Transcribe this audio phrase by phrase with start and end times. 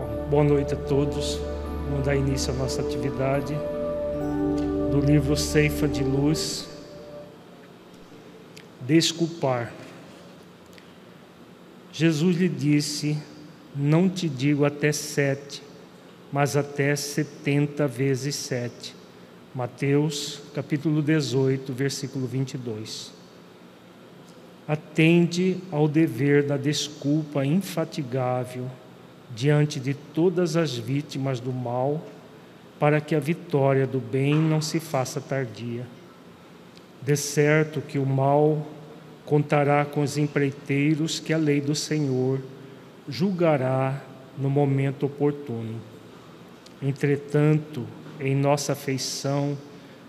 [0.00, 1.38] Bom, boa noite a todos.
[1.90, 3.54] Vamos dar início à nossa atividade
[4.90, 6.66] do livro Ceifa de Luz.
[8.80, 9.70] Desculpar.
[11.92, 13.18] Jesus lhe disse:
[13.76, 15.62] Não te digo até sete,
[16.32, 18.96] mas até setenta vezes sete.
[19.54, 23.12] Mateus capítulo 18, versículo 22.
[24.66, 28.70] Atende ao dever da desculpa infatigável
[29.34, 32.04] diante de todas as vítimas do mal,
[32.78, 35.86] para que a vitória do bem não se faça tardia.
[37.02, 38.66] De certo que o mal
[39.24, 42.40] contará com os empreiteiros que a lei do Senhor
[43.08, 44.02] julgará
[44.36, 45.80] no momento oportuno.
[46.82, 47.86] Entretanto,
[48.18, 49.56] em nossa afeição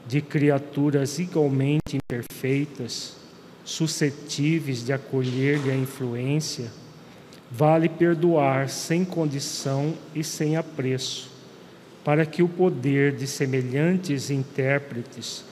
[0.07, 3.15] de criaturas igualmente imperfeitas,
[3.63, 6.71] suscetíveis de acolher-lhe a influência,
[7.51, 11.29] vale perdoar sem condição e sem apreço,
[12.03, 15.43] para que o poder de semelhantes intérpretes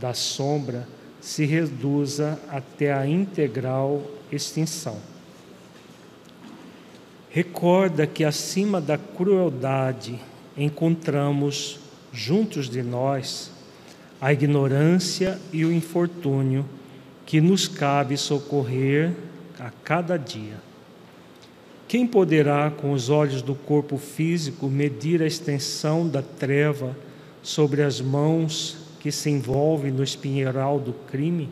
[0.00, 0.86] da sombra
[1.20, 4.96] se reduza até a integral extinção.
[7.28, 10.18] Recorda que acima da crueldade
[10.56, 11.80] encontramos
[12.12, 13.50] juntos de nós
[14.20, 16.64] a ignorância e o infortúnio
[17.26, 19.12] que nos cabe socorrer
[19.58, 20.67] a cada dia.
[21.88, 26.94] Quem poderá, com os olhos do corpo físico, medir a extensão da treva
[27.42, 31.48] sobre as mãos que se envolvem no espinheiral do crime?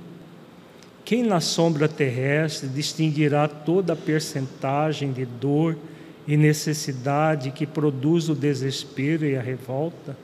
[1.07, 5.75] Quem na sombra terrestre distinguirá toda a percentagem de dor
[6.29, 10.15] e necessidade que produz o desespero e a revolta?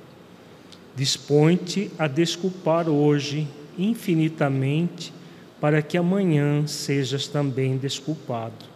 [0.95, 5.11] Dispõe-te a desculpar hoje infinitamente,
[5.59, 8.72] para que amanhã sejas também desculpado.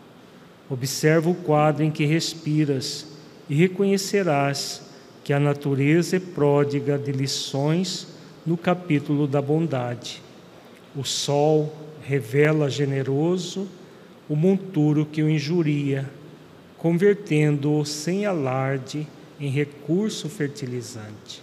[0.68, 3.06] Observa o quadro em que respiras
[3.48, 4.82] e reconhecerás
[5.22, 8.08] que a natureza é pródiga de lições
[8.44, 10.22] no capítulo da bondade.
[10.94, 11.72] O sol
[12.02, 13.68] revela generoso
[14.28, 16.08] o monturo que o injuria,
[16.78, 19.06] convertendo-o sem alarde
[19.38, 21.42] em recurso fertilizante.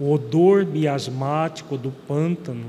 [0.00, 2.66] O odor miasmático do pântano,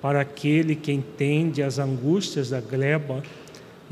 [0.00, 3.22] para aquele que entende as angústias da gleba,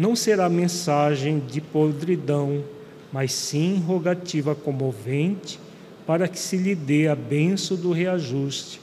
[0.00, 2.64] não será mensagem de podridão,
[3.12, 5.60] mas sim rogativa comovente
[6.06, 8.80] para que se lhe dê a benção do reajuste,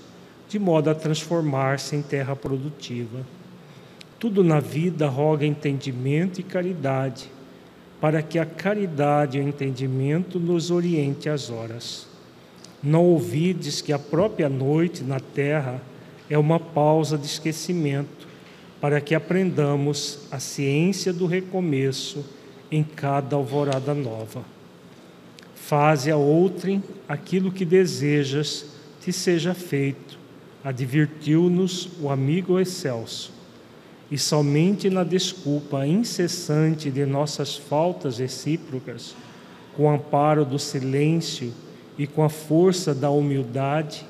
[0.48, 3.26] de modo a transformar-se em terra produtiva.
[4.20, 7.32] Tudo na vida roga entendimento e caridade,
[8.00, 12.06] para que a caridade e o entendimento nos oriente às horas.
[12.84, 15.82] Não ouvides que a própria noite na terra
[16.30, 18.28] é uma pausa de esquecimento,
[18.80, 22.24] para que aprendamos a ciência do recomeço
[22.72, 24.44] em cada alvorada nova.
[25.56, 28.66] Faze a outrem aquilo que desejas
[29.02, 30.20] te seja feito,
[30.64, 33.32] advertiu-nos o amigo excelso.
[34.10, 39.16] E somente na desculpa incessante de nossas faltas recíprocas,
[39.76, 41.54] com o amparo do silêncio
[41.98, 44.06] e com a força da humildade,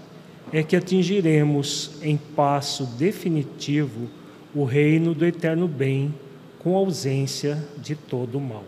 [0.52, 4.08] é que atingiremos em passo definitivo
[4.58, 6.12] o reino do eterno bem,
[6.58, 8.66] com ausência de todo o mal.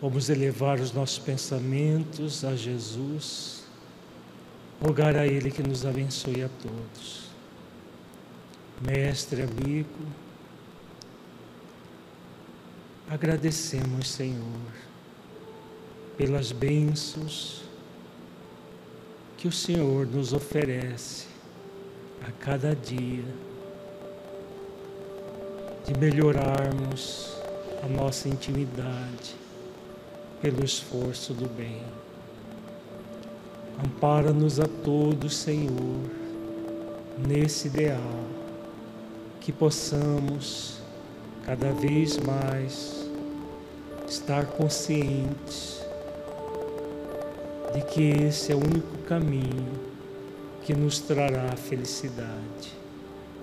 [0.00, 3.64] Vamos elevar os nossos pensamentos a Jesus,
[4.80, 7.26] rogar a Ele que nos abençoe a todos.
[8.80, 10.06] Mestre, amigo,
[13.10, 14.70] agradecemos, Senhor,
[16.16, 17.62] pelas bênçãos
[19.36, 21.25] que o Senhor nos oferece
[22.22, 23.24] a cada dia
[25.86, 27.36] de melhorarmos
[27.82, 29.36] a nossa intimidade
[30.40, 31.82] pelo esforço do bem.
[33.84, 36.00] Ampara-nos a todos, Senhor,
[37.26, 38.24] nesse ideal,
[39.40, 40.80] que possamos
[41.44, 43.08] cada vez mais
[44.08, 45.80] estar conscientes
[47.72, 49.95] de que esse é o único caminho
[50.66, 52.74] que nos trará a felicidade.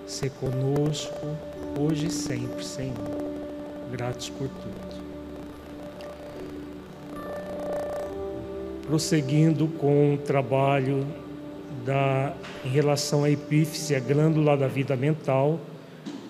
[0.06, 1.26] Se conosco,
[1.80, 2.94] hoje e sempre, Senhor.
[3.90, 5.04] Gratos por tudo.
[8.86, 11.06] Prosseguindo com o trabalho
[11.86, 15.58] da, em relação à epífise, a glândula da vida mental,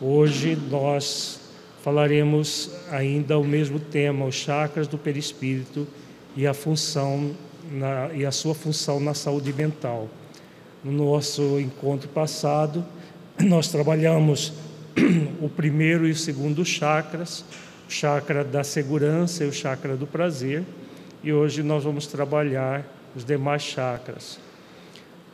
[0.00, 1.40] hoje nós
[1.82, 5.88] falaremos ainda o mesmo tema, os chakras do perispírito
[6.36, 7.34] e a função
[7.72, 10.08] na, e a sua função na saúde mental.
[10.84, 12.84] No nosso encontro passado,
[13.40, 14.52] nós trabalhamos
[15.40, 17.42] o primeiro e o segundo chakras,
[17.88, 20.62] chakra da segurança e o chakra do prazer.
[21.22, 22.86] E hoje nós vamos trabalhar
[23.16, 24.38] os demais chakras.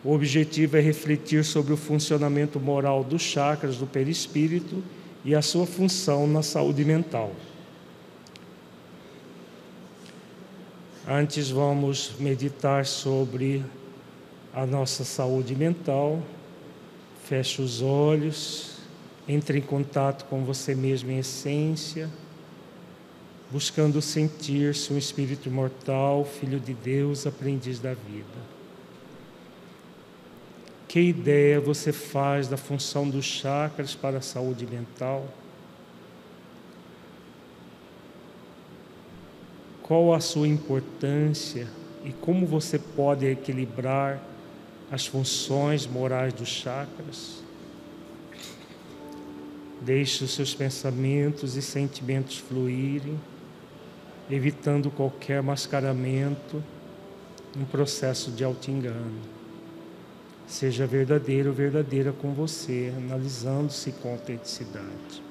[0.05, 4.81] O objetivo é refletir sobre o funcionamento moral dos chakras do perispírito
[5.25, 7.33] e a sua função na saúde mental.
[11.09, 13.65] Antes vamos meditar sobre
[14.55, 16.23] a nossa saúde mental.
[17.25, 18.79] Feche os olhos,
[19.29, 22.11] entre em contato com você mesmo em essência,
[23.51, 28.61] buscando sentir-se um espírito imortal, filho de Deus, aprendiz da vida.
[30.89, 35.29] Que ideia você faz da função dos chakras para a saúde mental?
[39.83, 41.69] Qual a sua importância
[42.05, 44.21] e como você pode equilibrar
[44.91, 47.43] as funções morais dos chakras?
[49.81, 53.19] Deixe os seus pensamentos e sentimentos fluírem,
[54.31, 56.63] evitando qualquer mascaramento,
[57.57, 59.21] um processo de auto-engano.
[60.47, 65.30] Seja verdadeiro ou verdadeira com você, analisando-se com autenticidade.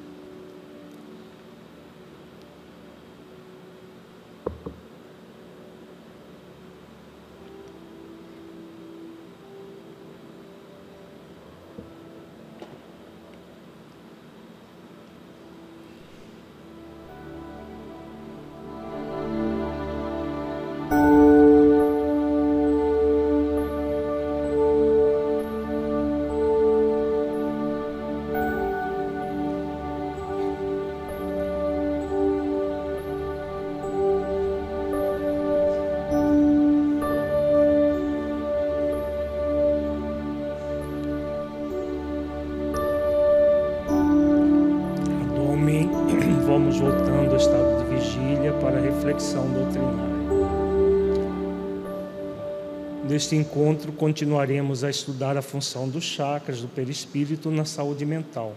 [53.30, 58.56] Neste encontro, continuaremos a estudar a função dos chakras do perispírito na saúde mental.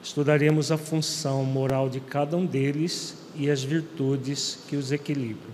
[0.00, 5.50] Estudaremos a função moral de cada um deles e as virtudes que os equilibram.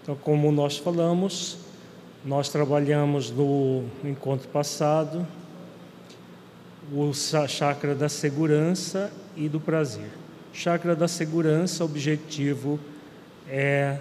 [0.00, 1.58] Então, como nós falamos,
[2.24, 5.26] nós trabalhamos no encontro passado
[6.92, 10.10] o chakra da segurança e do prazer.
[10.52, 12.78] Chakra da segurança, objetivo
[13.48, 13.98] é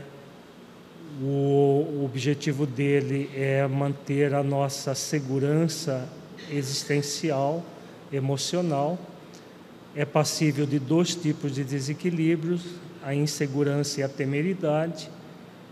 [1.22, 6.08] o objetivo dele é manter a nossa segurança
[6.52, 7.66] existencial,
[8.12, 9.00] emocional.
[9.96, 12.62] É passível de dois tipos de desequilíbrios:
[13.04, 15.10] a insegurança e a temeridade,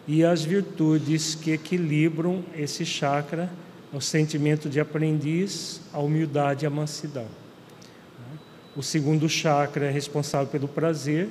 [0.08, 3.50] e as virtudes que equilibram esse chakra,
[3.94, 7.28] o sentimento de aprendiz, a humildade e a mansidão.
[8.76, 11.30] O segundo chakra é responsável pelo prazer,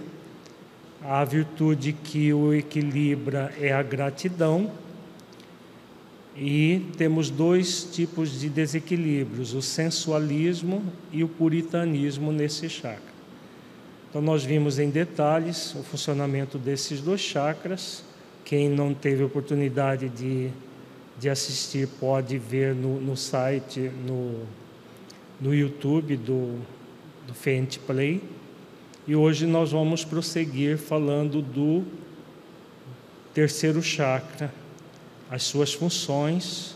[1.04, 4.72] a virtude que o equilibra é a gratidão.
[6.36, 13.14] E temos dois tipos de desequilíbrios, o sensualismo e o puritanismo nesse chakra.
[14.08, 18.02] Então, nós vimos em detalhes o funcionamento desses dois chakras.
[18.44, 20.50] Quem não teve oportunidade de,
[21.18, 24.40] de assistir pode ver no, no site, no,
[25.40, 26.58] no YouTube do,
[27.26, 28.20] do Fent Play.
[29.06, 31.84] E hoje nós vamos prosseguir falando do
[33.34, 34.50] terceiro chakra,
[35.30, 36.74] as suas funções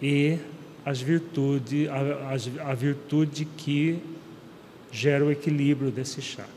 [0.00, 0.38] e
[0.82, 3.98] as virtudes, a, a, virtude que
[4.90, 6.50] gera o equilíbrio desse chakra.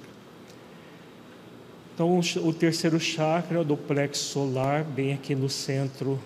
[1.94, 6.18] Então, o terceiro chakra é o do plexo solar, bem aqui no centro,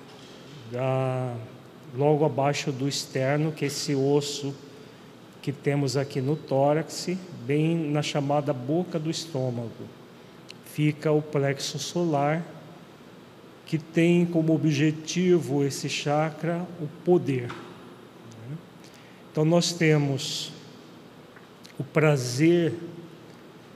[0.71, 1.35] da,
[1.97, 4.53] logo abaixo do externo, que é esse osso
[5.41, 7.09] que temos aqui no tórax,
[7.45, 9.69] bem na chamada boca do estômago.
[10.65, 12.45] Fica o plexo solar,
[13.65, 17.49] que tem como objetivo esse chakra o poder.
[19.31, 20.51] Então nós temos
[21.77, 22.73] o prazer,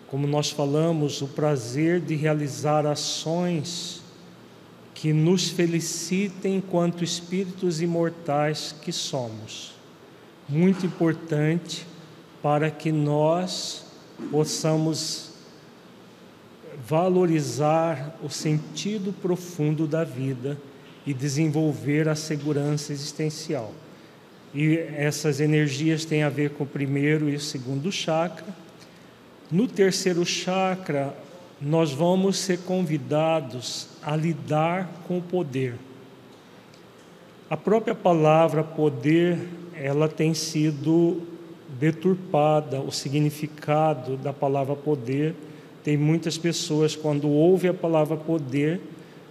[0.07, 4.01] como nós falamos, o prazer de realizar ações
[4.93, 9.72] que nos felicitem enquanto espíritos imortais que somos
[10.47, 11.85] muito importante
[12.41, 13.85] para que nós
[14.29, 15.31] possamos
[16.87, 20.57] valorizar o sentido profundo da vida
[21.05, 23.73] e desenvolver a segurança existencial.
[24.53, 28.47] E essas energias têm a ver com o primeiro e o segundo chakra.
[29.49, 31.15] No terceiro chakra,
[31.59, 35.75] nós vamos ser convidados a lidar com o poder.
[37.49, 39.39] A própria palavra poder
[39.75, 41.21] ela tem sido
[41.79, 45.35] deturpada, o significado da palavra poder
[45.83, 48.79] tem muitas pessoas, quando ouvem a palavra poder,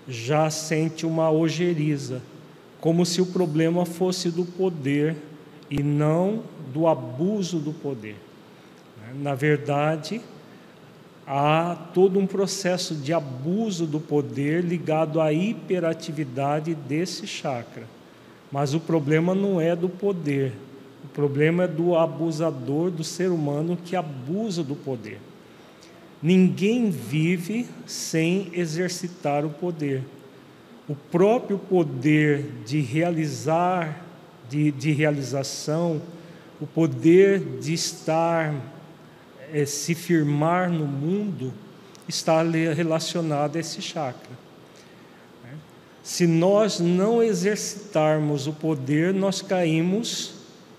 [0.07, 2.21] já sente uma ojeriza,
[2.79, 5.17] como se o problema fosse do poder
[5.71, 8.17] e não do abuso do poder.
[9.15, 10.21] Na verdade,
[11.27, 17.85] há todo um processo de abuso do poder ligado à hiperatividade desse chakra.
[18.53, 20.53] Mas o problema não é do poder,
[21.03, 25.19] o problema é do abusador, do ser humano que abusa do poder.
[26.23, 30.05] Ninguém vive sem exercitar o poder.
[30.87, 34.05] O próprio poder de realizar,
[34.49, 36.01] de, de realização,
[36.61, 38.55] o poder de estar,
[39.53, 41.53] é, se firmar no mundo,
[42.07, 44.42] está relacionado a esse chakra.
[46.03, 50.35] Se nós não exercitarmos o poder, nós caímos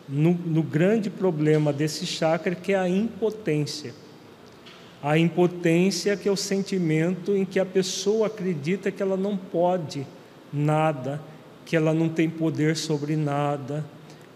[0.08, 3.94] no, no grande problema desse chakra, que é a impotência.
[5.02, 10.06] A impotência, que é o sentimento em que a pessoa acredita que ela não pode
[10.52, 11.22] nada,
[11.66, 13.86] que ela não tem poder sobre nada,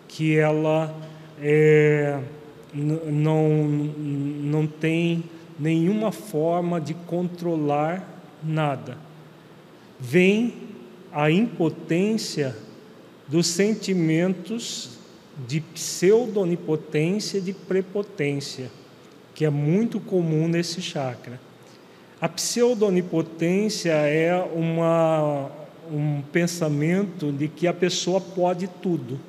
[0.08, 0.96] que ela
[1.41, 2.20] é,
[2.74, 5.24] não, não tem
[5.60, 8.08] nenhuma forma de controlar
[8.44, 8.98] nada.
[10.00, 10.67] Vem
[11.18, 12.56] a impotência
[13.28, 15.00] dos sentimentos
[15.48, 18.70] de pseudo-onipotência e de prepotência
[19.34, 21.40] que é muito comum nesse chakra.
[22.22, 25.52] A pseudonipotência é uma,
[25.92, 29.20] um pensamento de que a pessoa pode tudo.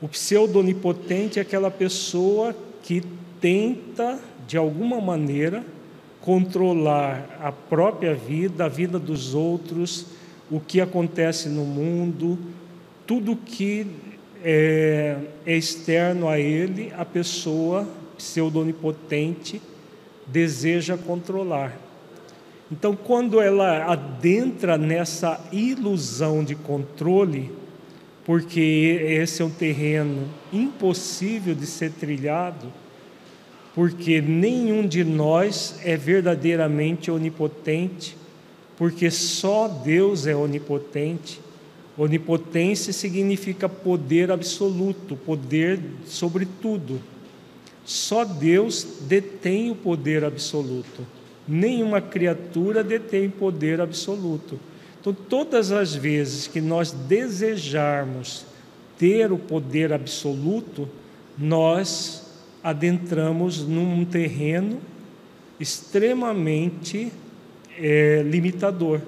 [0.00, 3.02] O pseudonipotente é aquela pessoa que
[3.40, 5.64] tenta, de alguma maneira,
[6.20, 10.06] controlar a própria vida, a vida dos outros,
[10.50, 12.38] o que acontece no mundo,
[13.06, 13.86] tudo que
[14.42, 19.60] é, é externo a ele, a pessoa pseudonipotente
[20.26, 21.76] deseja controlar.
[22.70, 27.50] Então, quando ela adentra nessa ilusão de controle,
[28.24, 32.72] porque esse é um terreno impossível de ser trilhado,
[33.74, 38.16] porque nenhum de nós é verdadeiramente onipotente,
[38.76, 41.40] porque só Deus é onipotente.
[41.96, 47.00] Onipotência significa poder absoluto, poder sobre tudo.
[47.84, 51.06] Só Deus detém o poder absoluto.
[51.46, 54.58] Nenhuma criatura detém poder absoluto.
[55.00, 58.44] Então, todas as vezes que nós desejarmos
[58.98, 60.88] ter o poder absoluto,
[61.38, 62.19] nós
[62.62, 64.80] adentramos num terreno
[65.58, 67.12] extremamente
[67.78, 69.00] é, limitador.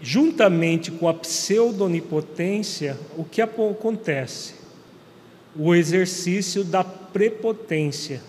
[0.00, 4.62] Juntamente com a pseudonipotência, o que acontece?
[5.56, 8.22] o exercício da prepotência.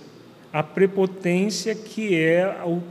[0.51, 2.81] A prepotência que é o,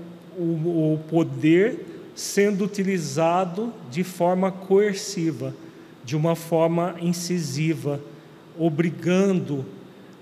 [0.41, 5.55] o, o poder sendo utilizado de forma coerciva,
[6.05, 8.01] de uma forma incisiva,
[8.59, 9.65] obrigando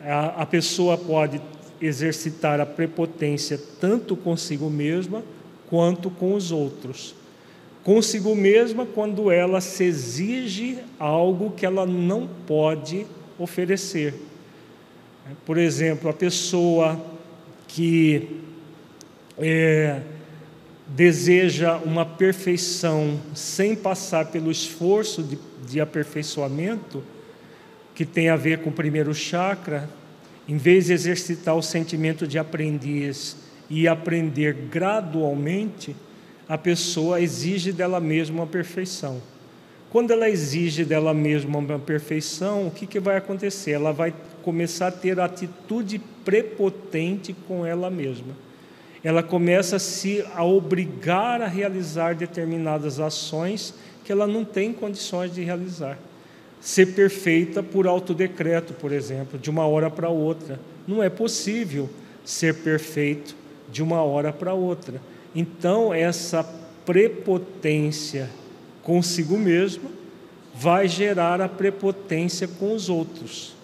[0.00, 1.40] a, a pessoa pode
[1.80, 5.22] exercitar a prepotência tanto consigo mesma
[5.68, 7.14] quanto com os outros.
[7.82, 13.06] Consigo mesma, quando ela se exige algo que ela não pode
[13.38, 14.14] oferecer.
[15.46, 17.00] Por exemplo, a pessoa
[17.66, 18.42] que
[19.38, 20.02] é,
[20.88, 27.02] deseja uma perfeição sem passar pelo esforço de, de aperfeiçoamento,
[28.00, 29.86] que tem a ver com o primeiro chakra,
[30.48, 33.36] em vez de exercitar o sentimento de aprendiz
[33.68, 35.94] e aprender gradualmente,
[36.48, 39.20] a pessoa exige dela mesma a perfeição.
[39.90, 43.72] Quando ela exige dela mesma uma perfeição, o que, que vai acontecer?
[43.72, 48.34] Ela vai começar a ter atitude prepotente com ela mesma.
[49.04, 55.34] Ela começa a se a obrigar a realizar determinadas ações que ela não tem condições
[55.34, 55.98] de realizar.
[56.60, 60.60] Ser perfeita por autodecreto, por exemplo, de uma hora para outra.
[60.86, 61.88] Não é possível
[62.24, 63.34] ser perfeito
[63.70, 65.00] de uma hora para outra.
[65.34, 66.44] Então, essa
[66.84, 68.28] prepotência
[68.82, 69.90] consigo mesmo,
[70.54, 73.54] vai gerar a prepotência com os outros,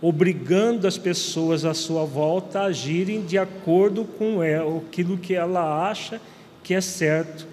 [0.00, 4.38] obrigando as pessoas à sua volta a agirem de acordo com
[4.78, 6.20] aquilo que ela acha
[6.62, 7.46] que é certo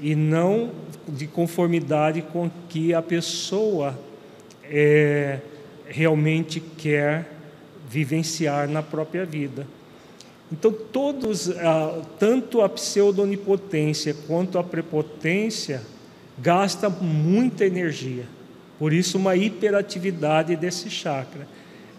[0.00, 0.70] e não
[1.06, 3.98] de conformidade com que a pessoa
[4.72, 5.38] é,
[5.86, 7.30] realmente quer
[7.88, 9.66] vivenciar na própria vida.
[10.50, 15.82] Então, todos, ah, tanto a pseudonipotência quanto a prepotência,
[16.38, 18.24] gasta muita energia.
[18.78, 21.46] Por isso, uma hiperatividade desse chakra.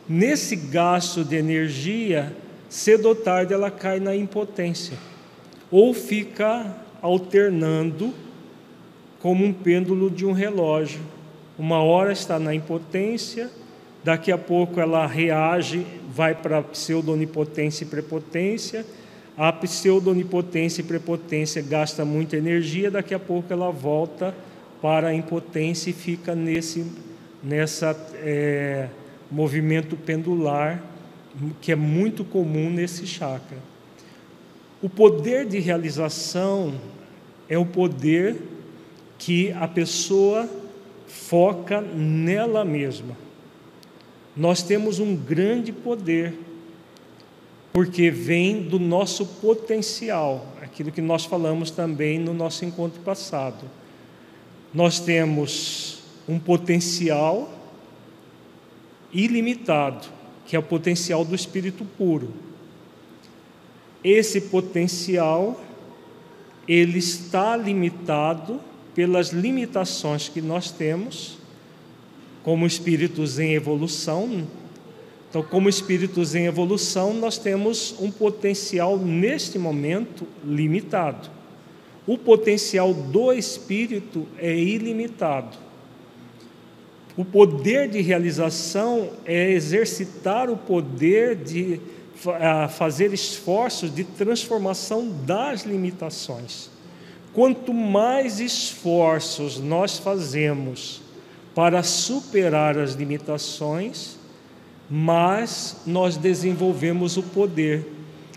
[0.10, 2.36] Nesse gasto de energia,
[2.68, 4.98] cedo ou tarde ela cai na impotência,
[5.72, 8.14] ou fica alternando
[9.20, 11.02] como um pêndulo de um relógio.
[11.58, 13.50] Uma hora está na impotência,
[14.04, 18.86] daqui a pouco ela reage, vai para pseudonipotência e prepotência.
[19.38, 24.34] A pseudonipotência e prepotência gasta muita energia, daqui a pouco ela volta
[24.82, 26.86] para a impotência e fica nesse
[27.44, 28.88] nessa é,
[29.30, 30.82] movimento pendular
[31.60, 33.58] que é muito comum nesse chakra.
[34.82, 36.76] O poder de realização
[37.50, 38.38] é o poder
[39.18, 40.48] que a pessoa
[41.14, 43.16] foca nela mesma.
[44.36, 46.34] Nós temos um grande poder,
[47.72, 53.70] porque vem do nosso potencial, aquilo que nós falamos também no nosso encontro passado.
[54.74, 57.52] Nós temos um potencial
[59.14, 60.08] ilimitado,
[60.48, 62.34] que é o potencial do espírito puro.
[64.04, 65.62] Esse potencial
[66.68, 68.60] ele está limitado
[68.96, 71.38] pelas limitações que nós temos
[72.44, 74.46] como espíritos em evolução.
[75.30, 81.30] Então, como espíritos em evolução, nós temos um potencial neste momento limitado.
[82.06, 85.58] O potencial do espírito é ilimitado.
[87.16, 91.80] O poder de realização é exercitar o poder de
[92.78, 96.73] fazer esforços de transformação das limitações.
[97.34, 101.02] Quanto mais esforços nós fazemos
[101.56, 104.18] para superar as limitações,
[104.90, 107.88] mais nós desenvolvemos o poder,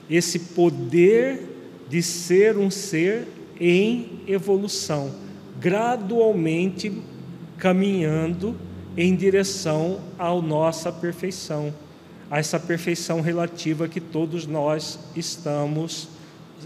[0.09, 1.43] esse poder
[1.89, 3.29] de ser um ser
[3.61, 5.15] em evolução,
[5.61, 7.03] gradualmente
[7.59, 8.57] caminhando
[8.97, 11.73] em direção à nossa perfeição,
[12.31, 16.09] a essa perfeição relativa que todos nós estamos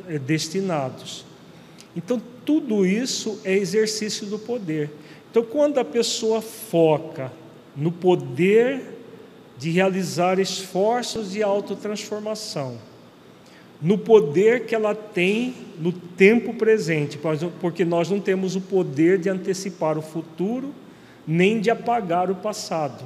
[0.08, 1.29] eh, destinados.
[1.96, 4.90] Então, tudo isso é exercício do poder.
[5.30, 7.32] Então, quando a pessoa foca
[7.76, 8.82] no poder
[9.58, 12.78] de realizar esforços de autotransformação,
[13.80, 17.18] no poder que ela tem no tempo presente,
[17.60, 20.74] porque nós não temos o poder de antecipar o futuro
[21.26, 23.04] nem de apagar o passado.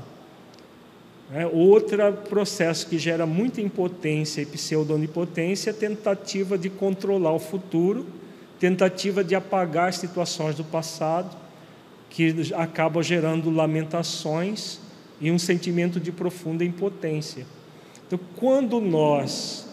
[1.32, 7.38] É, outro processo que gera muita impotência e pseudonipotência é a tentativa de controlar o
[7.38, 8.06] futuro,
[8.58, 11.36] tentativa de apagar situações do passado,
[12.10, 14.78] que acaba gerando lamentações
[15.20, 17.46] e um sentimento de profunda impotência.
[18.06, 19.68] Então, quando nós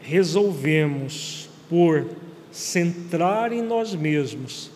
[0.00, 2.06] resolvemos por
[2.52, 4.70] centrar em nós mesmos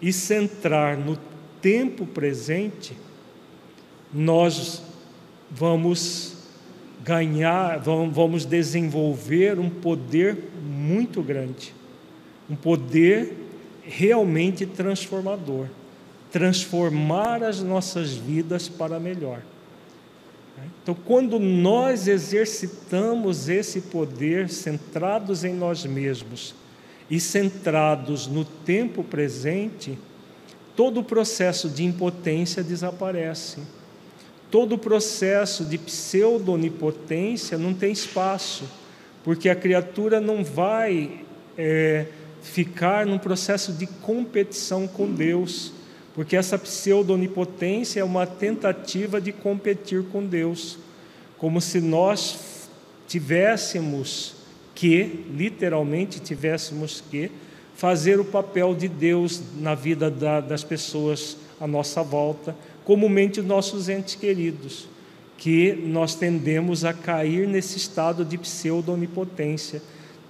[0.00, 1.18] e centrar no
[1.60, 2.96] tempo presente,
[4.12, 4.82] nós
[5.50, 6.36] vamos
[7.02, 11.74] ganhar, vamos desenvolver um poder muito grande,
[12.48, 13.32] um poder
[13.82, 15.66] realmente transformador
[16.36, 19.40] transformar as nossas vidas para melhor.
[20.82, 26.54] Então, quando nós exercitamos esse poder centrados em nós mesmos
[27.10, 29.98] e centrados no tempo presente,
[30.74, 33.60] todo o processo de impotência desaparece.
[34.50, 38.64] Todo o processo de pseudo-onipotência não tem espaço,
[39.24, 41.24] porque a criatura não vai
[41.56, 42.06] é,
[42.46, 45.72] ficar num processo de competição com Deus,
[46.14, 50.78] porque essa pseudo-onipotência é uma tentativa de competir com Deus,
[51.36, 52.68] como se nós
[53.06, 54.34] tivéssemos
[54.74, 57.30] que, literalmente tivéssemos que,
[57.74, 63.46] fazer o papel de Deus na vida da, das pessoas à nossa volta, comumente os
[63.46, 64.88] nossos entes queridos,
[65.36, 69.82] que nós tendemos a cair nesse estado de pseudo-onipotência,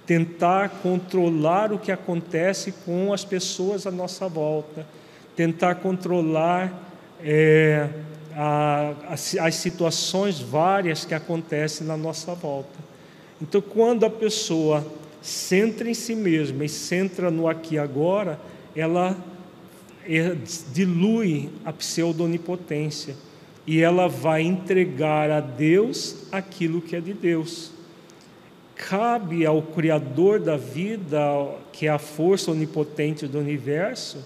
[0.07, 4.87] tentar controlar o que acontece com as pessoas à nossa volta,
[5.35, 6.73] tentar controlar
[7.21, 7.89] é,
[8.33, 12.79] a, as, as situações várias que acontecem na nossa volta.
[13.41, 14.85] Então, quando a pessoa
[15.21, 18.39] centra em si mesma e centra no aqui e agora,
[18.73, 19.17] ela
[20.07, 20.37] é,
[20.71, 23.13] dilui a pseudonipotência
[23.65, 27.75] e ela vai entregar a Deus aquilo que é de Deus.
[28.77, 31.19] Cabe ao Criador da vida,
[31.71, 34.23] que é a força onipotente do universo,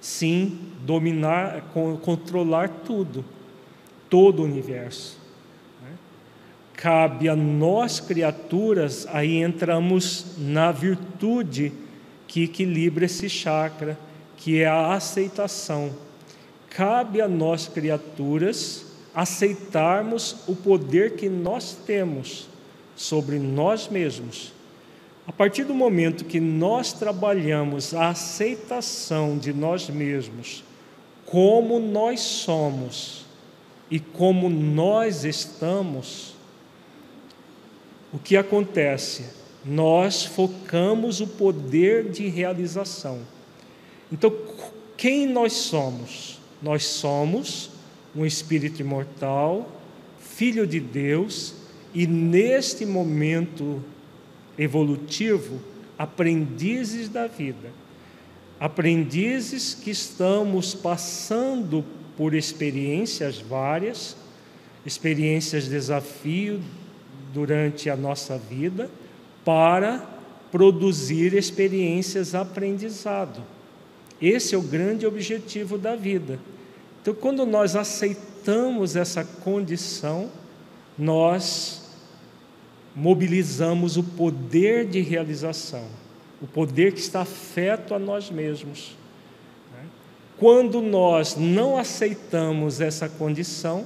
[0.00, 3.24] sim, dominar, controlar tudo,
[4.08, 5.24] todo o universo
[6.84, 11.72] cabe a nós criaturas, aí entramos na virtude
[12.26, 13.98] que equilibra esse chakra,
[14.36, 15.94] que é a aceitação.
[16.68, 18.84] Cabe a nós criaturas
[19.14, 22.50] aceitarmos o poder que nós temos,
[22.96, 24.52] sobre nós mesmos,
[25.26, 30.62] a partir do momento que nós trabalhamos a aceitação de nós mesmos,
[31.24, 33.24] como nós somos
[33.90, 36.34] e como nós estamos,
[38.12, 39.24] o que acontece?
[39.64, 43.20] Nós focamos o poder de realização.
[44.12, 44.32] Então,
[44.96, 46.38] quem nós somos?
[46.62, 47.70] Nós somos
[48.14, 49.68] um espírito imortal,
[50.20, 51.54] filho de Deus,
[51.94, 53.82] e neste momento
[54.58, 55.60] evolutivo,
[55.96, 57.70] aprendizes da vida.
[58.58, 61.84] Aprendizes que estamos passando
[62.16, 64.16] por experiências várias,
[64.84, 66.60] experiências desafio
[67.32, 68.90] durante a nossa vida,
[69.44, 69.98] para
[70.50, 73.42] produzir experiências aprendizado.
[74.20, 76.38] Esse é o grande objetivo da vida.
[77.02, 80.30] Então, quando nós aceitamos essa condição,
[80.96, 81.83] nós
[82.94, 85.84] mobilizamos o poder de realização,
[86.40, 88.96] o poder que está afeto a nós mesmos.
[89.72, 89.84] Né?
[90.38, 93.84] Quando nós não aceitamos essa condição,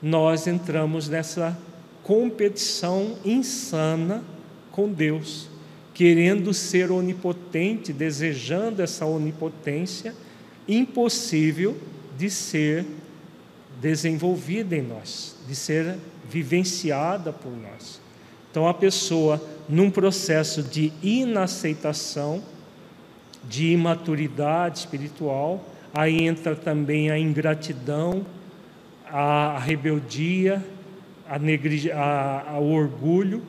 [0.00, 1.58] nós entramos nessa
[2.02, 4.22] competição insana
[4.70, 5.48] com Deus,
[5.92, 10.14] querendo ser onipotente, desejando essa onipotência
[10.66, 11.76] impossível
[12.16, 12.86] de ser
[13.80, 15.96] desenvolvida em nós, de ser
[16.28, 18.00] vivenciada por nós.
[18.50, 22.42] Então, a pessoa, num processo de inaceitação,
[23.44, 28.26] de imaturidade espiritual, aí entra também a ingratidão,
[29.06, 30.64] a rebeldia,
[31.28, 33.42] a a, o orgulho,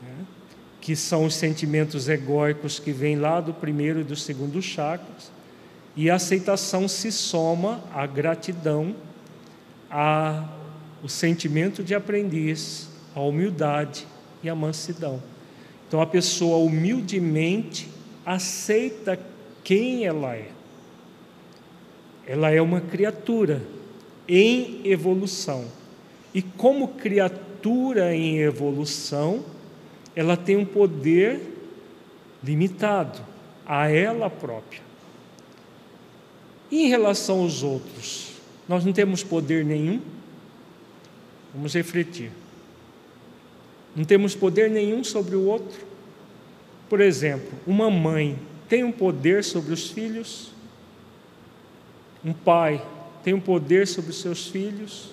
[0.00, 0.24] né?
[0.80, 5.32] que são os sentimentos egóicos que vêm lá do primeiro e do segundo chakras,
[5.96, 8.94] e a aceitação se soma à gratidão,
[9.90, 10.44] a
[11.02, 14.06] o sentimento de aprendiz, a humildade
[14.42, 15.22] e a mansidão.
[15.86, 17.88] Então a pessoa humildemente
[18.24, 19.18] aceita
[19.64, 20.50] quem ela é.
[22.26, 23.62] Ela é uma criatura
[24.28, 25.64] em evolução.
[26.34, 29.44] E como criatura em evolução,
[30.14, 31.40] ela tem um poder
[32.44, 33.18] limitado
[33.66, 34.82] a ela própria.
[36.70, 38.32] E em relação aos outros,
[38.68, 40.00] nós não temos poder nenhum?
[41.54, 42.30] Vamos refletir.
[43.98, 45.84] Não temos poder nenhum sobre o outro.
[46.88, 50.52] Por exemplo, uma mãe tem um poder sobre os filhos?
[52.24, 52.80] Um pai
[53.24, 55.10] tem um poder sobre os seus filhos?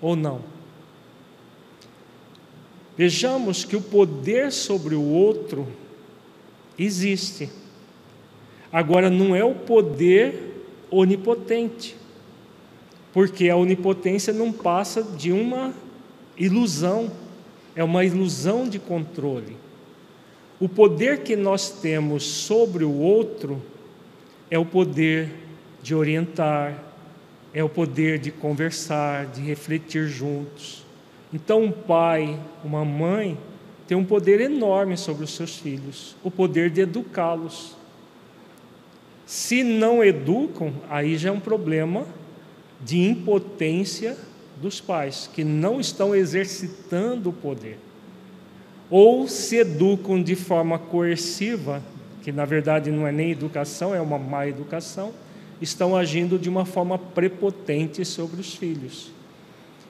[0.00, 0.40] Ou não?
[2.96, 5.68] Vejamos que o poder sobre o outro
[6.78, 7.50] existe.
[8.72, 11.94] Agora, não é o poder onipotente,
[13.12, 15.74] porque a onipotência não passa de uma
[16.34, 17.12] ilusão
[17.78, 19.56] é uma ilusão de controle.
[20.58, 23.62] O poder que nós temos sobre o outro
[24.50, 25.32] é o poder
[25.80, 26.76] de orientar,
[27.54, 30.84] é o poder de conversar, de refletir juntos.
[31.32, 33.38] Então, um pai, uma mãe,
[33.86, 37.76] tem um poder enorme sobre os seus filhos, o poder de educá-los.
[39.24, 42.04] Se não educam, aí já é um problema
[42.80, 44.16] de impotência
[44.60, 47.78] dos pais, que não estão exercitando o poder.
[48.90, 51.82] Ou se educam de forma coerciva,
[52.22, 55.12] que na verdade não é nem educação, é uma má educação,
[55.60, 59.10] estão agindo de uma forma prepotente sobre os filhos.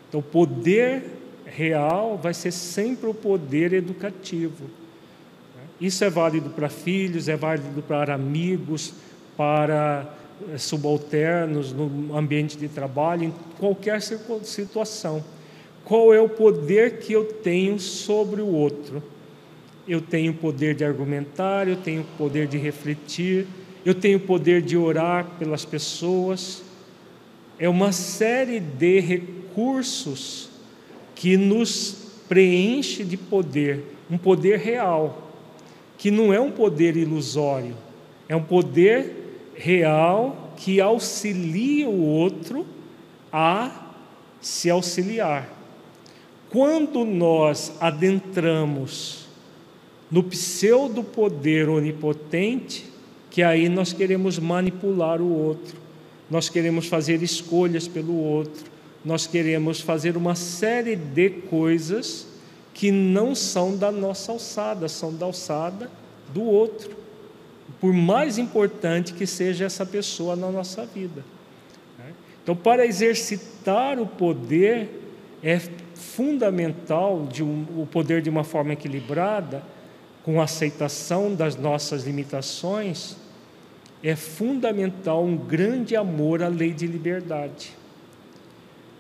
[0.09, 1.05] Então, o poder
[1.45, 4.65] real vai ser sempre o poder educativo.
[5.81, 8.95] Isso é válido para filhos, é válido para amigos,
[9.37, 10.13] para
[10.57, 15.23] subalternos, no ambiente de trabalho, em qualquer situação.
[15.85, 19.03] Qual é o poder que eu tenho sobre o outro?
[19.87, 23.47] Eu tenho poder de argumentar, eu tenho poder de refletir,
[23.85, 26.63] eu tenho poder de orar pelas pessoas.
[27.59, 30.51] É uma série de recursos
[31.15, 35.33] que nos preenche de poder, um poder real,
[35.97, 37.75] que não é um poder ilusório,
[38.29, 39.28] é um poder
[39.59, 42.65] real que auxilia o outro
[43.33, 43.93] a
[44.41, 45.53] se auxiliar.
[46.49, 49.27] Quando nós adentramos
[50.11, 52.87] no pseudo poder onipotente,
[53.31, 55.77] que aí nós queremos manipular o outro,
[56.31, 58.65] nós queremos fazer escolhas pelo outro,
[59.05, 62.27] nós queremos fazer uma série de coisas
[62.73, 65.91] que não são da nossa alçada, são da alçada
[66.33, 66.98] do outro
[67.81, 71.25] por mais importante que seja essa pessoa na nossa vida.
[71.99, 72.13] Né?
[72.43, 74.89] Então, para exercitar o poder,
[75.43, 75.61] é
[75.95, 79.63] fundamental de um, o poder de uma forma equilibrada,
[80.25, 83.17] com aceitação das nossas limitações,
[84.03, 87.73] é fundamental um grande amor à lei de liberdade.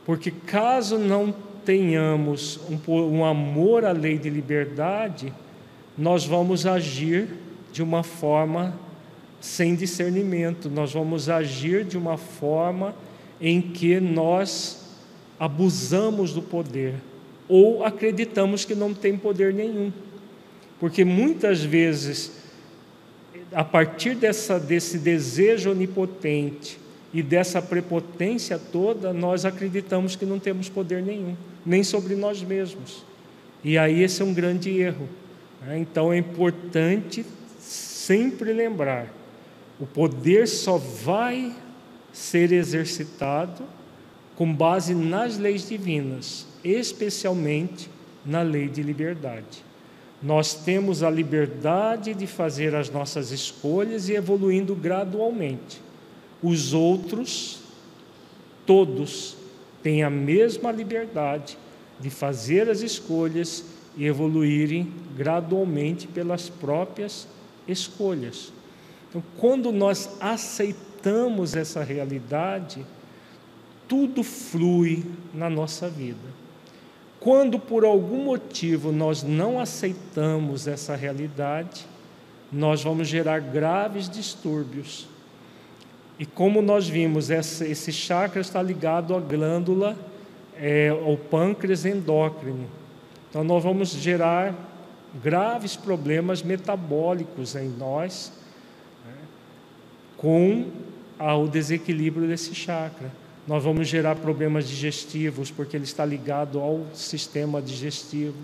[0.04, 5.32] Porque caso não tenhamos um, um amor à lei de liberdade,
[5.96, 7.28] nós vamos agir
[7.78, 8.76] de uma forma
[9.40, 12.92] sem discernimento, nós vamos agir de uma forma
[13.40, 14.84] em que nós
[15.38, 16.96] abusamos do poder
[17.48, 19.92] ou acreditamos que não tem poder nenhum.
[20.80, 22.32] Porque muitas vezes,
[23.52, 26.80] a partir dessa, desse desejo onipotente
[27.14, 33.04] e dessa prepotência toda, nós acreditamos que não temos poder nenhum, nem sobre nós mesmos.
[33.62, 35.08] E aí esse é um grande erro.
[35.64, 35.78] Né?
[35.78, 37.24] Então é importante
[38.09, 39.12] sempre lembrar:
[39.79, 41.55] o poder só vai
[42.11, 43.62] ser exercitado
[44.35, 47.90] com base nas leis divinas, especialmente
[48.25, 49.62] na lei de liberdade.
[50.23, 55.81] Nós temos a liberdade de fazer as nossas escolhas e evoluindo gradualmente.
[56.42, 57.61] Os outros,
[58.64, 59.37] todos,
[59.83, 61.59] têm a mesma liberdade
[62.01, 63.64] de fazer as escolhas
[63.97, 67.29] e evoluírem gradualmente pelas próprias
[67.68, 68.52] escolhas.
[69.09, 72.85] Então, quando nós aceitamos essa realidade,
[73.87, 76.38] tudo flui na nossa vida.
[77.20, 81.87] Quando por algum motivo nós não aceitamos essa realidade,
[82.52, 85.09] nós vamos gerar graves distúrbios.
[86.18, 89.96] E como nós vimos, esse chakra está ligado à glândula,
[90.57, 92.66] é, ao pâncreas endócrino.
[93.31, 94.54] Então nós vamos gerar
[95.23, 98.33] graves problemas metabólicos em nós,
[99.05, 99.14] né,
[100.16, 100.66] com
[101.18, 103.11] o desequilíbrio desse chakra
[103.49, 108.37] nós vamos gerar problemas digestivos, porque ele está ligado ao sistema digestivo.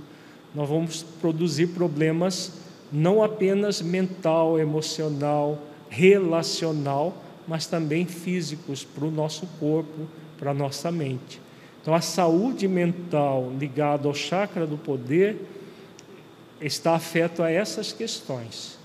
[0.55, 2.53] Nós vamos produzir problemas
[2.91, 5.59] não apenas mental, emocional,
[5.91, 7.15] relacional,
[7.47, 11.39] mas também físicos para o nosso corpo, para a nossa mente.
[11.83, 15.37] Então, a saúde mental ligada ao chakra do poder
[16.61, 18.79] está afeto a essas questões.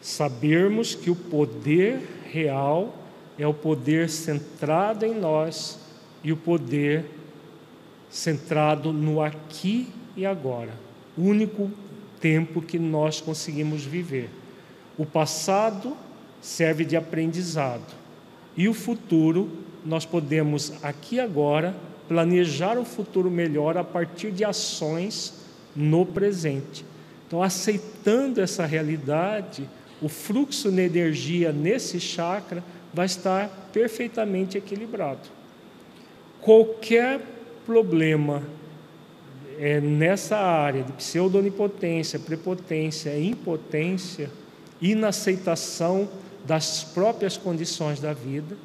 [0.00, 2.94] Sabermos que o poder real
[3.38, 5.78] é o poder centrado em nós
[6.22, 7.04] e o poder
[8.10, 10.72] centrado no aqui e agora,
[11.18, 11.70] único
[12.20, 14.30] tempo que nós conseguimos viver.
[14.96, 15.96] O passado
[16.40, 17.92] serve de aprendizado
[18.56, 19.50] e o futuro
[19.84, 21.74] nós podemos aqui agora
[22.08, 25.34] planejar o futuro melhor a partir de ações
[25.74, 26.84] no presente.
[27.34, 29.68] Então, aceitando essa realidade,
[30.00, 35.28] o fluxo de energia nesse chakra vai estar perfeitamente equilibrado.
[36.40, 37.20] Qualquer
[37.66, 38.40] problema
[39.58, 44.30] é, nessa área de pseudonipotência, prepotência, impotência,
[44.80, 46.08] inaceitação
[46.44, 48.56] das próprias condições da vida,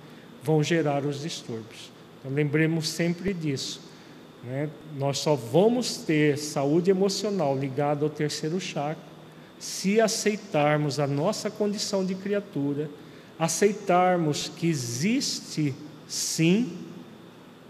[0.43, 1.91] vão gerar os distúrbios.
[2.19, 3.81] Então, lembremos sempre disso.
[4.49, 4.67] Né?
[4.97, 9.07] Nós só vamos ter saúde emocional ligada ao terceiro chakra
[9.59, 12.89] se aceitarmos a nossa condição de criatura
[13.37, 15.73] aceitarmos que existe
[16.07, 16.77] sim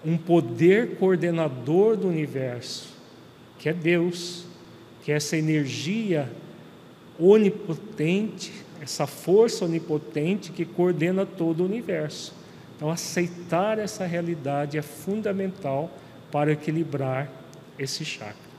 [0.04, 2.88] um poder coordenador do universo,
[3.60, 4.46] que é Deus,
[5.04, 6.32] que é essa energia
[7.20, 12.34] onipotente, essa força onipotente que coordena todo o universo.
[12.76, 15.92] Então, aceitar essa realidade é fundamental
[16.32, 17.30] para equilibrar
[17.78, 18.50] esse chakra.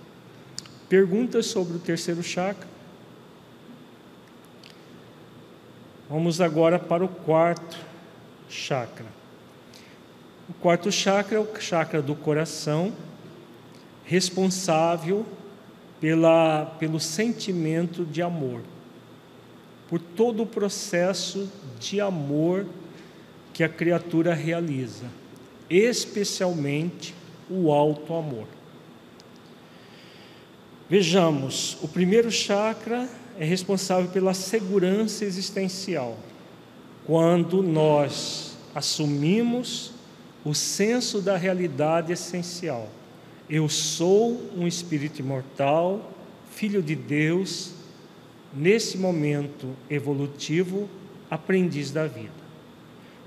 [0.89, 2.69] Perguntas sobre o terceiro chakra?
[6.09, 7.79] Vamos agora para o quarto
[8.49, 9.07] chakra.
[10.49, 12.93] O quarto chakra é o chakra do coração,
[14.05, 15.25] responsável
[16.01, 18.63] pela, pelo sentimento de amor,
[19.89, 22.67] por todo o processo de amor
[23.53, 25.05] que a criatura realiza,
[25.69, 27.15] especialmente
[27.51, 28.47] o alto amor.
[30.89, 33.09] Vejamos, o primeiro chakra
[33.39, 36.17] é responsável pela segurança existencial.
[37.07, 39.93] Quando nós assumimos
[40.45, 42.89] o senso da realidade essencial.
[43.49, 46.13] Eu sou um espírito imortal,
[46.51, 47.73] filho de Deus,
[48.55, 50.89] nesse momento evolutivo,
[51.31, 52.41] aprendiz da vida.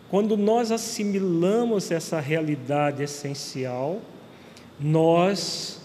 [0.10, 4.02] Quando nós assimilamos essa realidade essencial,
[4.80, 5.80] nós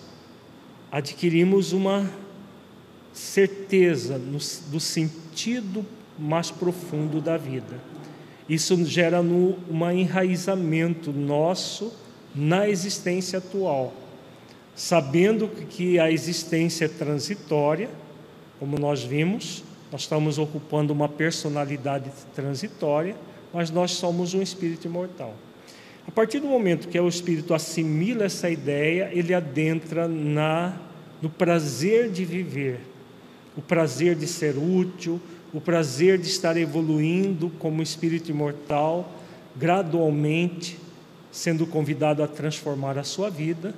[0.90, 2.10] adquirimos uma
[3.12, 4.38] certeza no,
[4.70, 5.84] do sentido
[6.18, 7.80] mais profundo da vida.
[8.48, 9.56] Isso gera um
[9.92, 11.92] enraizamento nosso
[12.34, 13.92] na existência atual.
[14.74, 17.90] sabendo que a existência é transitória,
[18.60, 23.16] como nós vimos, nós estamos ocupando uma personalidade transitória,
[23.52, 25.34] mas nós somos um espírito imortal.
[26.08, 30.74] A partir do momento que o espírito assimila essa ideia, ele adentra na
[31.20, 32.80] no prazer de viver,
[33.54, 35.20] o prazer de ser útil,
[35.52, 39.12] o prazer de estar evoluindo como espírito imortal,
[39.54, 40.78] gradualmente
[41.30, 43.74] sendo convidado a transformar a sua vida,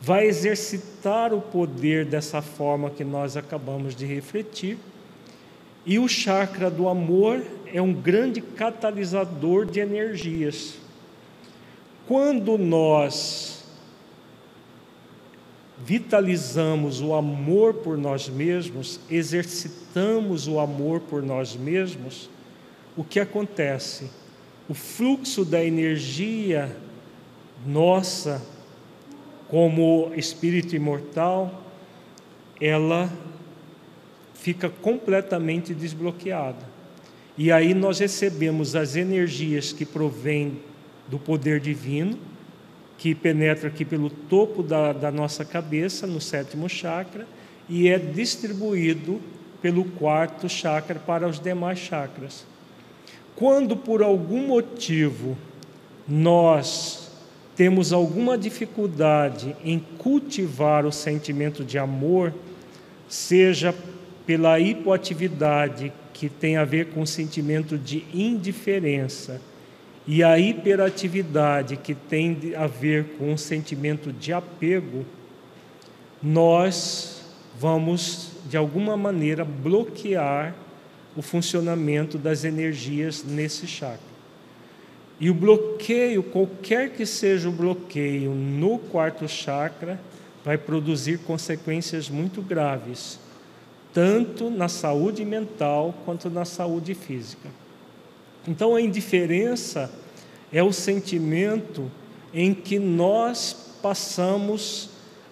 [0.00, 4.78] vai exercitar o poder dessa forma que nós acabamos de refletir.
[5.84, 10.85] E o chakra do amor é um grande catalisador de energias.
[12.06, 13.64] Quando nós
[15.84, 22.30] vitalizamos o amor por nós mesmos, exercitamos o amor por nós mesmos,
[22.96, 24.10] o que acontece?
[24.68, 26.76] O fluxo da energia
[27.66, 28.42] nossa,
[29.48, 31.62] como espírito imortal,
[32.60, 33.12] ela
[34.34, 36.76] fica completamente desbloqueada.
[37.36, 40.60] E aí nós recebemos as energias que provêm
[41.08, 42.18] do poder divino,
[42.98, 47.26] que penetra aqui pelo topo da, da nossa cabeça, no sétimo chakra,
[47.68, 49.20] e é distribuído
[49.60, 52.46] pelo quarto chakra para os demais chakras.
[53.34, 55.36] Quando por algum motivo
[56.08, 57.10] nós
[57.56, 62.32] temos alguma dificuldade em cultivar o sentimento de amor,
[63.08, 63.74] seja
[64.26, 69.40] pela hipoatividade que tem a ver com o sentimento de indiferença,
[70.06, 75.04] e a hiperatividade, que tem a ver com o sentimento de apego,
[76.22, 77.24] nós
[77.58, 80.54] vamos, de alguma maneira, bloquear
[81.16, 84.16] o funcionamento das energias nesse chakra.
[85.18, 89.98] E o bloqueio, qualquer que seja o bloqueio no quarto chakra,
[90.44, 93.18] vai produzir consequências muito graves,
[93.92, 97.48] tanto na saúde mental quanto na saúde física.
[98.48, 99.90] Então, a indiferença
[100.52, 101.90] é o sentimento
[102.32, 104.90] em que nós passamos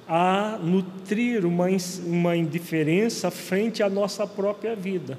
[0.09, 1.67] a nutrir uma,
[2.05, 5.19] uma indiferença frente à nossa própria vida.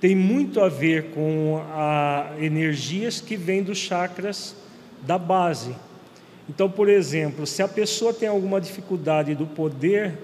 [0.00, 4.56] Tem muito a ver com a, energias que vêm dos chakras
[5.02, 5.74] da base.
[6.48, 10.18] Então, por exemplo, se a pessoa tem alguma dificuldade do poder,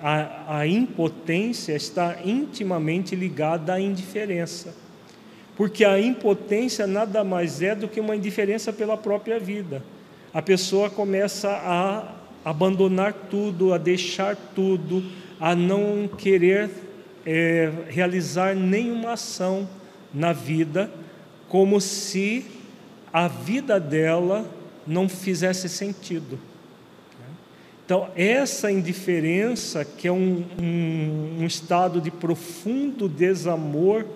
[0.00, 4.74] a, a impotência está intimamente ligada à indiferença
[5.60, 9.84] porque a impotência nada mais é do que uma indiferença pela própria vida.
[10.32, 15.04] A pessoa começa a abandonar tudo, a deixar tudo,
[15.38, 16.70] a não querer
[17.26, 19.68] é, realizar nenhuma ação
[20.14, 20.90] na vida,
[21.46, 22.46] como se
[23.12, 24.46] a vida dela
[24.86, 26.38] não fizesse sentido.
[27.84, 34.06] Então, essa indiferença, que é um, um, um estado de profundo desamor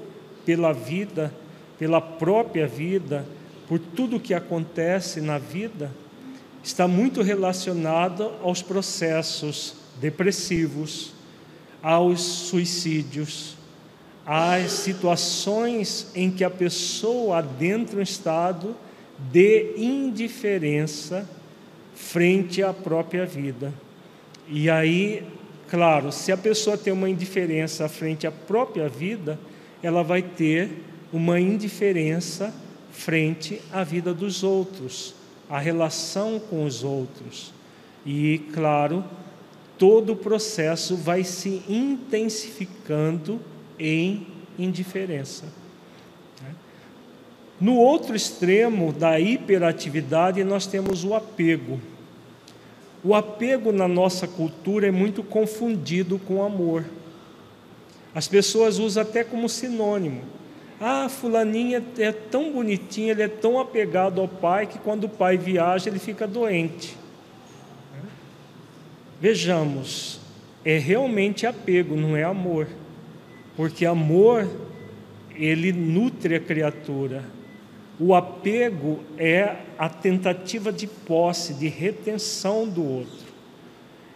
[0.44, 1.32] pela vida,
[1.78, 3.26] pela própria vida,
[3.68, 5.90] por tudo que acontece na vida,
[6.62, 11.12] está muito relacionado aos processos depressivos,
[11.82, 13.56] aos suicídios,
[14.26, 18.74] às situações em que a pessoa adentra um estado
[19.30, 21.28] de indiferença
[21.94, 23.72] frente à própria vida.
[24.48, 25.26] E aí,
[25.68, 29.38] claro, se a pessoa tem uma indiferença frente à própria vida,
[29.84, 30.70] ela vai ter
[31.12, 32.54] uma indiferença
[32.90, 35.14] frente à vida dos outros,
[35.48, 37.52] à relação com os outros.
[38.06, 39.04] E, claro,
[39.78, 43.38] todo o processo vai se intensificando
[43.78, 44.26] em
[44.58, 45.44] indiferença.
[47.60, 51.78] No outro extremo da hiperatividade, nós temos o apego.
[53.02, 56.86] O apego na nossa cultura é muito confundido com amor.
[58.14, 60.22] As pessoas usam até como sinônimo.
[60.80, 65.36] Ah, fulaninha é tão bonitinha, ele é tão apegado ao pai que quando o pai
[65.36, 66.96] viaja ele fica doente.
[69.20, 70.20] Vejamos,
[70.64, 72.68] é realmente apego, não é amor.
[73.56, 74.48] Porque amor,
[75.34, 77.24] ele nutre a criatura.
[77.98, 83.23] O apego é a tentativa de posse, de retenção do outro.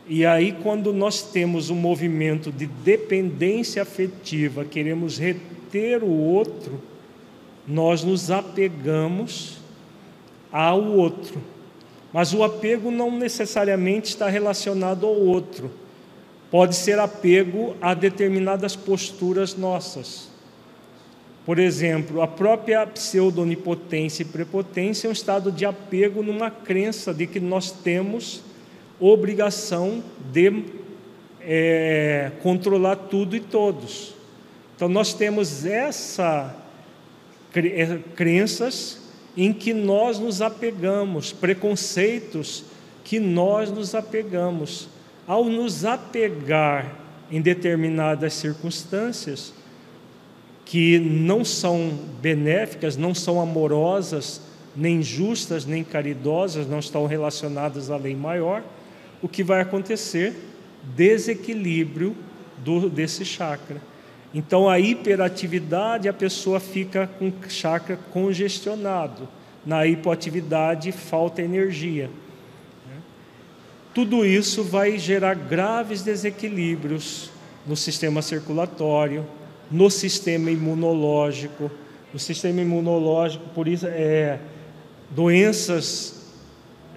[0.08, 6.80] E aí, quando nós temos um movimento de dependência afetiva, queremos reter o outro,
[7.66, 9.58] nós nos apegamos
[10.50, 11.42] ao outro.
[12.10, 15.70] Mas o apego não necessariamente está relacionado ao outro.
[16.50, 20.30] Pode ser apego a determinadas posturas nossas.
[21.44, 27.26] Por exemplo, a própria pseudo-onipotência e prepotência é um estado de apego numa crença de
[27.26, 28.47] que nós temos
[29.00, 30.64] obrigação de
[31.40, 34.14] é, controlar tudo e todos.
[34.76, 36.54] Então nós temos essa
[37.54, 39.00] é, crenças
[39.36, 42.64] em que nós nos apegamos, preconceitos
[43.04, 44.88] que nós nos apegamos.
[45.26, 46.96] Ao nos apegar
[47.30, 49.52] em determinadas circunstâncias
[50.64, 54.40] que não são benéficas, não são amorosas,
[54.76, 58.62] nem justas, nem caridosas, não estão relacionadas à lei maior,
[59.22, 60.34] o que vai acontecer?
[60.96, 62.16] Desequilíbrio
[62.58, 63.80] do, desse chakra.
[64.32, 69.28] Então, a hiperatividade, a pessoa fica com o chakra congestionado.
[69.64, 72.10] Na hipoatividade, falta energia.
[73.94, 77.30] Tudo isso vai gerar graves desequilíbrios
[77.66, 79.26] no sistema circulatório,
[79.70, 81.70] no sistema imunológico.
[82.14, 84.38] O sistema imunológico, por isso, é
[85.10, 86.17] doenças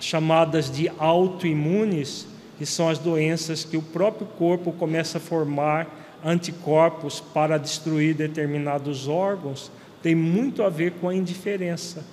[0.02, 2.28] chamadas de autoimunes,
[2.58, 9.08] que são as doenças que o próprio corpo começa a formar anticorpos para destruir determinados
[9.08, 9.72] órgãos,
[10.02, 12.04] tem muito a ver com a indiferença.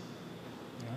[0.82, 0.96] Né?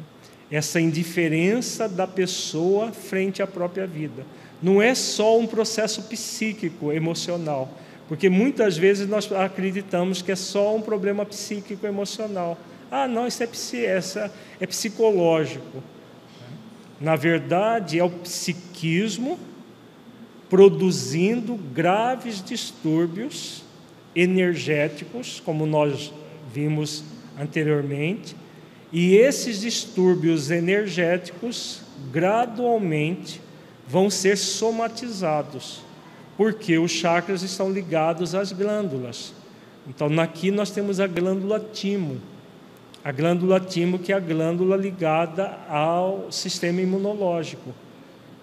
[0.52, 4.26] Essa indiferença da pessoa frente à própria vida.
[4.62, 7.70] Não é só um processo psíquico, emocional,
[8.08, 12.58] porque muitas vezes nós acreditamos que é só um problema psíquico, emocional.
[12.92, 15.82] Ah, não, isso é, essa é psicológico.
[17.02, 19.40] Na verdade, é o psiquismo
[20.48, 23.64] produzindo graves distúrbios
[24.16, 26.14] energéticos, como nós
[26.54, 27.04] vimos
[27.40, 28.36] anteriormente,
[28.92, 31.82] e esses distúrbios energéticos
[32.12, 33.42] gradualmente
[33.88, 35.82] vão ser somatizados,
[36.38, 39.34] porque os chakras estão ligados às glândulas.
[39.88, 42.22] Então, aqui nós temos a glândula timo.
[43.04, 47.74] A glândula timo, que é a glândula ligada ao sistema imunológico.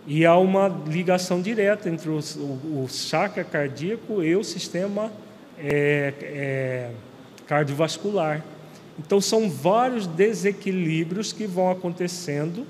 [0.07, 5.13] E há uma ligação direta entre os, o, o chakra cardíaco e o sistema
[5.59, 6.91] é, é,
[7.47, 8.43] cardiovascular.
[8.99, 12.67] Então, são vários desequilíbrios que vão acontecendo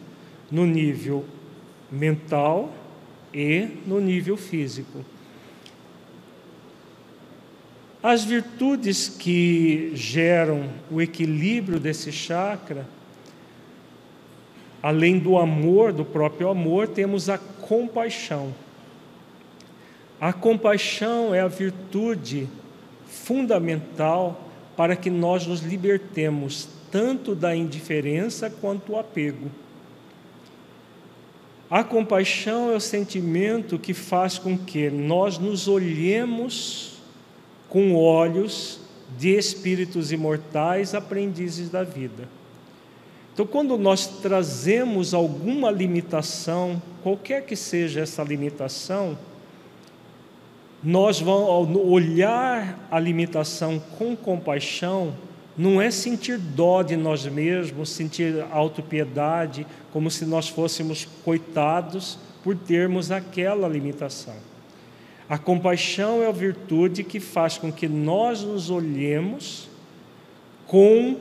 [0.51, 1.25] no nível
[1.91, 2.71] mental
[3.33, 5.05] e no nível físico.
[8.03, 12.87] As virtudes que geram o equilíbrio desse chakra
[14.83, 18.55] além do amor, do próprio amor, temos a compaixão.
[20.21, 22.49] A compaixão é a virtude
[23.07, 29.51] fundamental para que nós nos libertemos tanto da indiferença quanto do apego.
[31.71, 36.98] A compaixão é o sentimento que faz com que nós nos olhemos
[37.69, 38.81] com olhos
[39.17, 42.29] de espíritos imortais, aprendizes da vida.
[43.33, 49.17] Então, quando nós trazemos alguma limitação, qualquer que seja essa limitação,
[50.83, 55.15] nós vamos olhar a limitação com compaixão,
[55.57, 62.57] não é sentir dó de nós mesmos, sentir autopiedade, como se nós fôssemos coitados por
[62.57, 64.48] termos aquela limitação.
[65.29, 69.69] A compaixão é a virtude que faz com que nós nos olhemos
[70.67, 71.17] com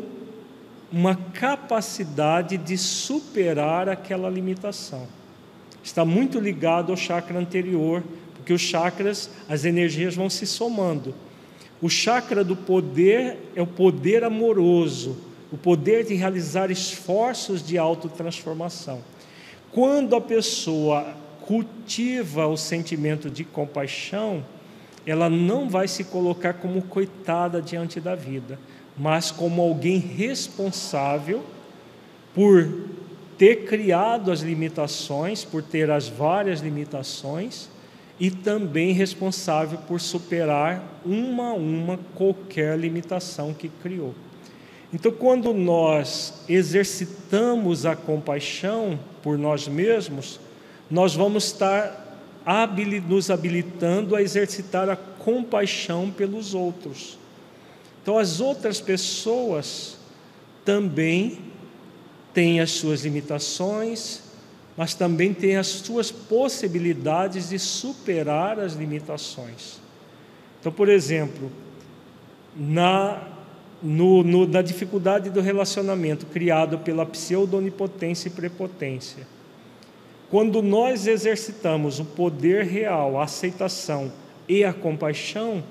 [0.92, 5.08] uma capacidade de superar aquela limitação.
[5.84, 8.02] Está muito ligado ao chakra anterior,
[8.34, 11.14] porque os chakras, as energias vão se somando.
[11.82, 15.18] O chakra do poder é o poder amoroso,
[15.52, 19.02] o poder de realizar esforços de autotransformação.
[19.72, 21.14] Quando a pessoa
[21.48, 24.46] cultiva o sentimento de compaixão,
[25.06, 28.60] ela não vai se colocar como coitada diante da vida
[28.98, 31.44] mas como alguém responsável
[32.34, 32.68] por
[33.38, 37.70] ter criado as limitações, por ter as várias limitações
[38.20, 44.16] e também responsável por superar uma a uma qualquer limitação que criou.
[44.92, 50.40] Então, quando nós exercitamos a compaixão por nós mesmos,
[50.90, 52.06] nós vamos estar
[53.08, 57.18] nos habilitando a exercitar a compaixão pelos outros.
[58.02, 59.98] Então, as outras pessoas
[60.64, 61.40] também
[62.34, 64.22] têm as suas limitações,
[64.78, 69.82] mas também têm as suas possibilidades de superar as limitações.
[70.60, 71.52] Então, por exemplo,
[72.56, 73.28] na,
[73.82, 79.28] no, no, na dificuldade do relacionamento criado pela pseudo-onipotência e prepotência,
[80.30, 84.12] quando nós exercitamos o poder real, a aceitação
[84.48, 85.64] e a compaixão,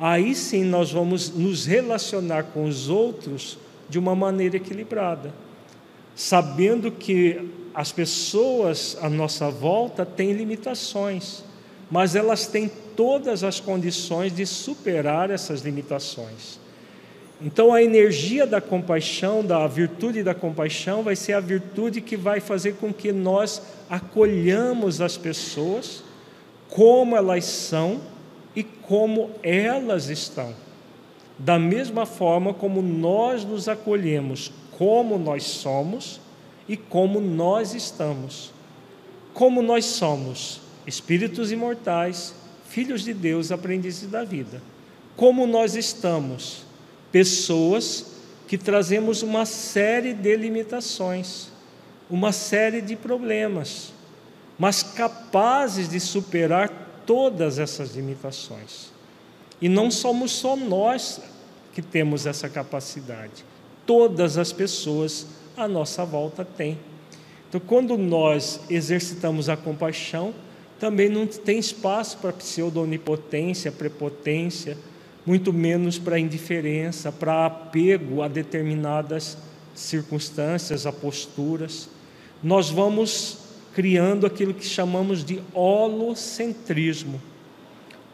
[0.00, 5.32] aí sim nós vamos nos relacionar com os outros de uma maneira equilibrada,
[6.14, 11.44] sabendo que as pessoas à nossa volta têm limitações,
[11.90, 16.58] mas elas têm todas as condições de superar essas limitações.
[17.40, 22.40] Então, a energia da compaixão, da virtude da compaixão, vai ser a virtude que vai
[22.40, 26.02] fazer com que nós acolhamos as pessoas
[26.68, 28.00] como elas são
[28.56, 30.52] e como elas estão.
[31.38, 36.20] Da mesma forma como nós nos acolhemos como nós somos
[36.68, 38.52] e como nós estamos.
[39.34, 42.32] Como nós somos espíritos imortais,
[42.68, 44.62] filhos de Deus, aprendizes da vida.
[45.16, 46.64] Como nós estamos
[47.12, 48.06] pessoas
[48.46, 51.48] que trazemos uma série de limitações,
[52.08, 53.92] uma série de problemas,
[54.58, 56.70] mas capazes de superar
[57.06, 58.90] todas essas limitações.
[59.60, 61.20] E não somos só nós
[61.72, 63.44] que temos essa capacidade,
[63.86, 66.78] todas as pessoas à nossa volta têm.
[67.48, 70.34] Então, quando nós exercitamos a compaixão,
[70.78, 74.76] também não tem espaço para pseudo-onipotência, prepotência,
[75.28, 79.36] muito menos para indiferença, para apego a determinadas
[79.74, 81.90] circunstâncias, a posturas.
[82.42, 83.36] Nós vamos
[83.74, 87.20] criando aquilo que chamamos de holocentrismo.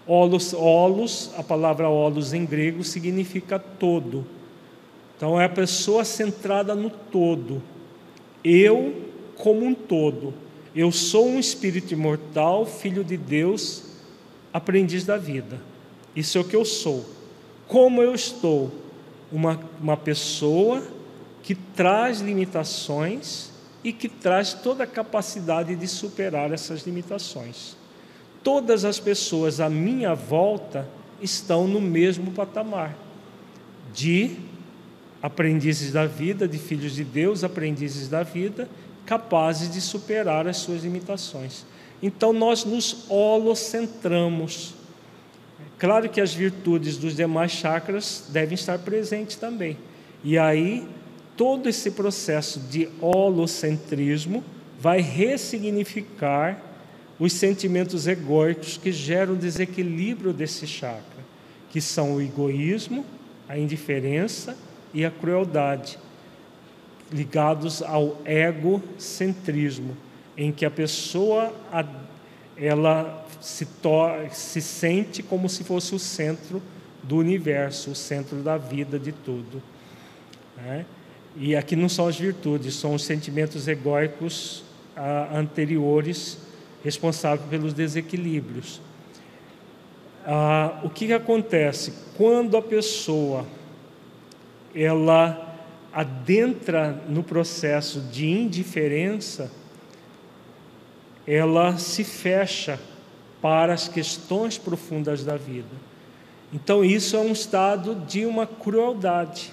[0.05, 4.27] Holos, holos, a palavra holos em grego significa todo.
[5.17, 7.62] Então é a pessoa centrada no todo.
[8.43, 8.93] Eu
[9.37, 10.35] como um todo.
[10.75, 13.85] Eu sou um espírito imortal, filho de Deus,
[14.53, 15.74] aprendiz da vida.
[16.15, 17.05] Isso é o que eu sou.
[17.67, 18.71] Como eu estou?
[19.33, 20.83] Uma, uma pessoa
[21.43, 23.51] que traz limitações
[23.83, 27.77] e que traz toda a capacidade de superar essas limitações.
[28.43, 30.89] Todas as pessoas à minha volta
[31.21, 32.97] estão no mesmo patamar
[33.93, 34.37] de
[35.23, 38.69] aprendizes da vida, de filhos de Deus, aprendizes da vida,
[39.07, 41.65] capazes de superar as suas limitações.
[42.03, 44.75] Então nós nos holocentramos
[45.79, 49.77] Claro que as virtudes dos demais chakras devem estar presentes também.
[50.22, 50.87] E aí,
[51.37, 54.43] todo esse processo de holocentrismo
[54.81, 56.62] vai ressignificar
[57.18, 61.25] os sentimentos egóicos que geram o desequilíbrio desse chakra,
[61.70, 63.05] que são o egoísmo,
[63.49, 64.57] a indiferença
[64.93, 65.99] e a crueldade,
[67.12, 69.97] ligados ao egocentrismo,
[70.37, 71.53] em que a pessoa
[72.57, 73.68] ela se,
[74.30, 76.62] se sente como se fosse o centro
[77.03, 79.62] do universo, o centro da vida de tudo.
[80.57, 80.86] Né?
[81.36, 84.64] E aqui não são as virtudes, são os sentimentos egóicos
[84.97, 86.38] ah, anteriores
[86.82, 88.80] responsáveis pelos desequilíbrios.
[90.24, 93.45] Ah, o que, que acontece quando a pessoa
[94.74, 95.55] ela
[95.92, 99.53] adentra no processo de indiferença?
[101.26, 102.80] Ela se fecha
[103.45, 105.68] para as questões profundas da vida.
[106.51, 109.53] Então, isso é um estado de uma crueldade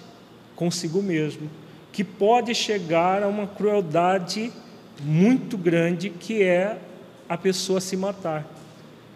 [0.55, 1.49] consigo mesmo,
[1.91, 4.49] que pode chegar a uma crueldade
[5.01, 6.77] muito grande, que é
[7.27, 8.47] a pessoa se matar,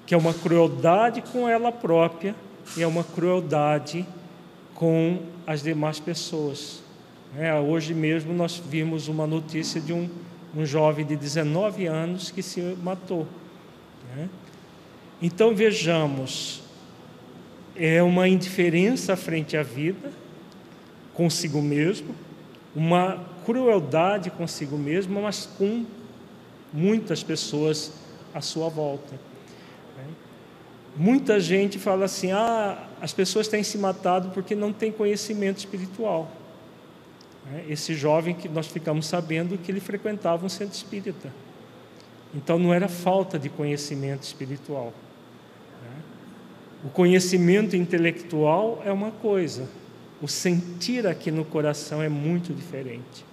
[0.05, 2.35] que é uma crueldade com ela própria
[2.75, 4.05] e é uma crueldade
[4.73, 6.83] com as demais pessoas.
[7.37, 10.09] É, hoje mesmo nós vimos uma notícia de um,
[10.53, 13.25] um jovem de 19 anos que se matou.
[14.13, 14.27] Né?
[15.21, 16.61] Então vejamos,
[17.75, 20.11] é uma indiferença frente à vida,
[21.13, 22.13] consigo mesmo,
[22.75, 25.85] uma crueldade consigo mesmo, mas com
[26.73, 27.93] muitas pessoas
[28.33, 29.13] à sua volta.
[30.97, 36.31] Muita gente fala assim: ah, as pessoas têm se matado porque não têm conhecimento espiritual.
[37.69, 41.31] Esse jovem que nós ficamos sabendo que ele frequentava um centro espírita.
[42.33, 44.93] Então não era falta de conhecimento espiritual.
[46.85, 49.67] O conhecimento intelectual é uma coisa,
[50.21, 53.25] o sentir aqui no coração é muito diferente.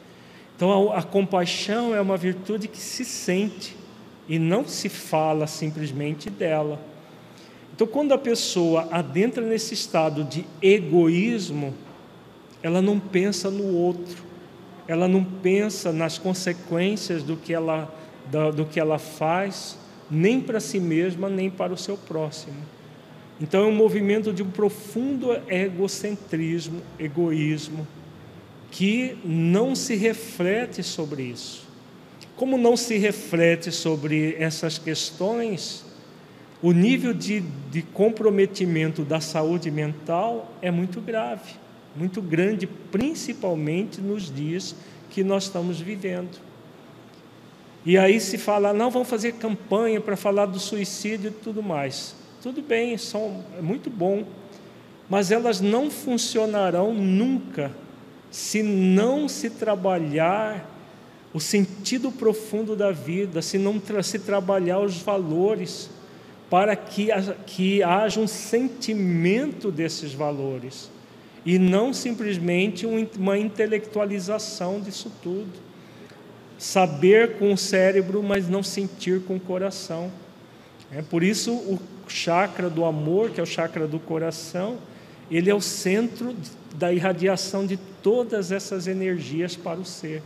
[0.57, 3.77] Então, a, a, compaixão é uma virtude que se sente
[4.27, 6.81] e não se fala simplesmente dela.
[7.75, 11.75] Então, quando a pessoa adentra nesse estado de egoísmo,
[12.63, 14.25] ela não pensa no outro,
[14.89, 17.95] ela não pensa nas consequências do que ela,
[18.31, 19.77] do, do que ela faz,
[20.11, 22.57] nem para si mesma, nem para o seu próximo.
[23.43, 27.89] Então é um movimento de um profundo egocentrismo, egoísmo,
[28.71, 31.67] que não se reflete sobre isso.
[32.37, 35.85] Como não se reflete sobre essas questões,
[36.63, 41.55] o nível de, de comprometimento da saúde mental é muito grave,
[41.97, 44.73] muito grande, principalmente nos dias
[45.11, 46.39] que nós estamos vivendo.
[47.85, 52.22] E aí se fala, não, vamos fazer campanha para falar do suicídio e tudo mais.
[52.43, 54.25] Tudo bem, são, é muito bom,
[55.09, 57.71] mas elas não funcionarão nunca
[58.33, 60.69] se não se trabalhar
[61.33, 65.89] o sentido profundo da vida, se não se trabalhar os valores,
[66.51, 67.11] para que,
[67.47, 70.91] que haja um sentimento desses valores,
[71.47, 72.87] e não simplesmente
[73.17, 75.53] uma intelectualização disso tudo.
[76.59, 80.11] Saber com o cérebro, mas não sentir com o coração.
[80.91, 81.79] É por isso o
[82.13, 84.79] chakra do amor, que é o chakra do coração,
[85.31, 86.37] ele é o centro
[86.75, 90.23] da irradiação de todas essas energias para o ser.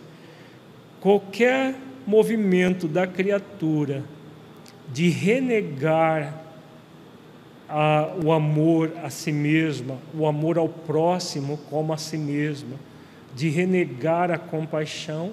[1.00, 1.76] Qualquer
[2.06, 4.02] movimento da criatura
[4.92, 6.42] de renegar
[7.68, 12.76] a, o amor a si mesma, o amor ao próximo como a si mesma,
[13.34, 15.32] de renegar a compaixão,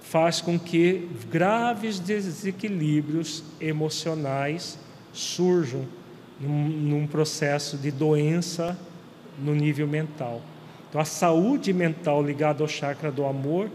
[0.00, 4.78] faz com que graves desequilíbrios emocionais
[5.16, 5.84] surjam
[6.38, 8.78] num, num processo de doença
[9.38, 10.42] no nível mental.
[10.88, 13.70] Então, a saúde mental ligada ao chakra do amor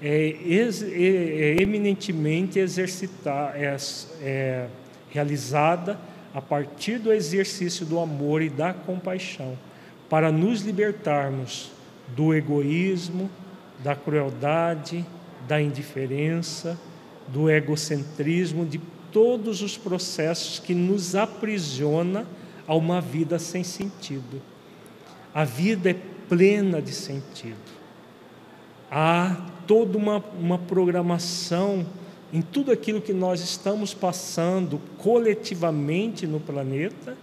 [0.00, 3.76] é, é, é eminentemente exercitar, é,
[4.22, 4.66] é
[5.10, 5.98] realizada
[6.34, 9.56] a partir do exercício do amor e da compaixão,
[10.08, 11.70] para nos libertarmos
[12.14, 13.30] do egoísmo,
[13.82, 15.04] da crueldade,
[15.48, 16.78] da indiferença,
[17.28, 18.78] do egocentrismo, de
[19.16, 22.26] todos os processos que nos aprisiona
[22.68, 24.42] a uma vida sem sentido.
[25.32, 25.96] A vida é
[26.28, 27.56] plena de sentido.
[28.90, 29.34] Há
[29.66, 31.86] toda uma, uma programação
[32.30, 37.16] em tudo aquilo que nós estamos passando coletivamente no planeta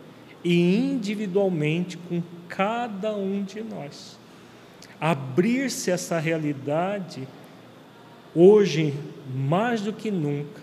[0.44, 4.18] e individualmente com cada um de nós.
[5.00, 7.28] Abrir-se essa realidade,
[8.34, 8.96] hoje,
[9.32, 10.63] mais do que nunca,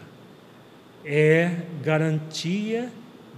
[1.04, 2.90] é garantia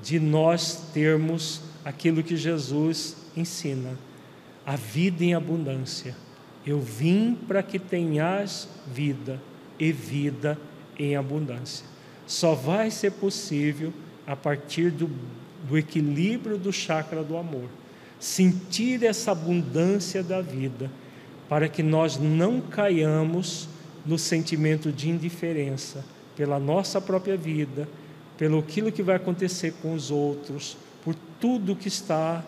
[0.03, 3.99] de nós termos aquilo que Jesus ensina,
[4.67, 6.17] a vida em abundância.
[6.67, 9.41] Eu vim para que tenhas vida
[9.79, 10.59] e vida
[10.99, 11.85] em abundância.
[12.27, 13.93] Só vai ser possível
[14.27, 15.11] a partir do,
[15.69, 17.69] do equilíbrio do chakra do amor.
[18.21, 20.91] Sentir essa abundância da vida,
[21.49, 23.69] para que nós não caiamos
[24.07, 26.05] no sentimento de indiferença
[26.37, 27.89] pela nossa própria vida,
[28.37, 32.45] pelo aquilo que vai acontecer com os outros, por tudo que está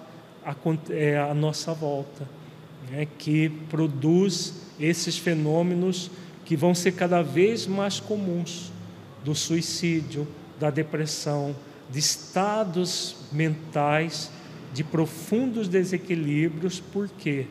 [0.90, 2.28] é, à nossa volta,
[2.90, 6.10] né, que produz esses fenômenos
[6.44, 8.72] que vão ser cada vez mais comuns
[9.24, 10.26] do suicídio,
[10.58, 11.54] da depressão,
[11.90, 14.30] de estados mentais
[14.72, 17.46] de profundos desequilíbrios, por quê?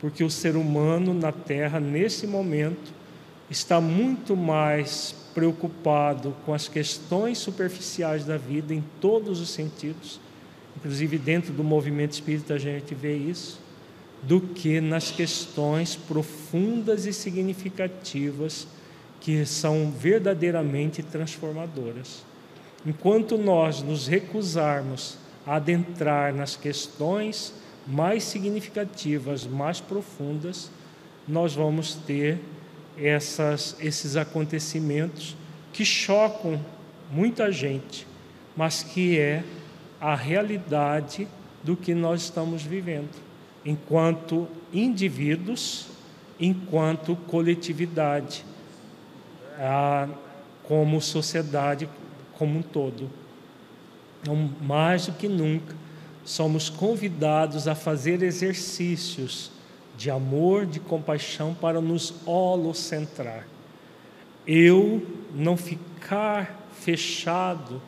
[0.00, 2.92] Porque o ser humano na Terra, nesse momento,
[3.48, 10.20] está muito mais preocupado com as questões superficiais da vida em todos os sentidos,
[10.76, 13.60] inclusive dentro do movimento espírita a gente vê isso,
[14.22, 18.66] do que nas questões profundas e significativas
[19.20, 22.24] que são verdadeiramente transformadoras.
[22.86, 25.16] Enquanto nós nos recusarmos
[25.46, 27.52] a adentrar nas questões
[27.86, 30.70] mais significativas, mais profundas,
[31.26, 32.38] nós vamos ter
[32.96, 35.36] essas, esses acontecimentos
[35.72, 36.60] que chocam
[37.10, 38.06] muita gente,
[38.56, 39.42] mas que é
[40.00, 41.26] a realidade
[41.62, 43.24] do que nós estamos vivendo
[43.64, 45.86] enquanto indivíduos,
[46.38, 48.44] enquanto coletividade,
[50.62, 51.88] como sociedade
[52.34, 53.10] como um todo.
[54.20, 55.74] Então, mais do que nunca,
[56.24, 59.50] somos convidados a fazer exercícios
[59.96, 63.46] de amor, de compaixão para nos holocentrar.
[64.46, 67.80] Eu não ficar fechado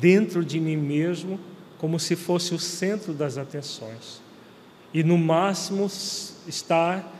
[0.00, 1.38] dentro de mim mesmo
[1.78, 4.20] como se fosse o centro das atenções
[4.92, 5.86] e no máximo
[6.46, 7.14] estar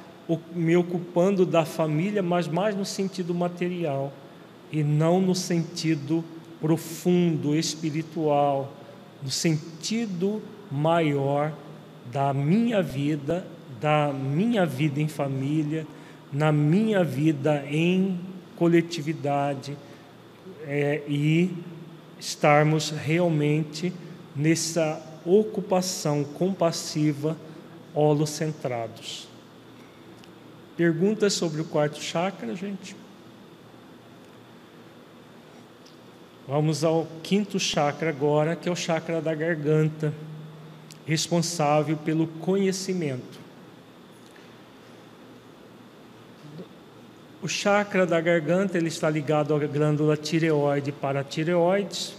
[0.55, 4.13] me ocupando da família, mas mais no sentido material
[4.71, 6.25] e não no sentido
[6.61, 8.73] profundo, espiritual,
[9.23, 11.53] no sentido maior
[12.13, 13.47] da minha vida,
[13.81, 15.87] da minha vida em família,
[16.33, 18.21] na minha vida em
[18.57, 19.77] coletividade
[20.67, 21.57] é, e
[22.19, 23.93] estarmos realmente
[24.35, 27.37] nessa ocupação compassiva
[27.95, 29.29] holocentrados.
[30.77, 32.95] Perguntas sobre o quarto chakra, gente?
[36.47, 40.15] Vamos ao quinto chakra agora, que é o chakra da garganta,
[41.05, 43.38] responsável pelo conhecimento.
[47.41, 52.17] O chakra da garganta ele está ligado à glândula tireoide para tireoides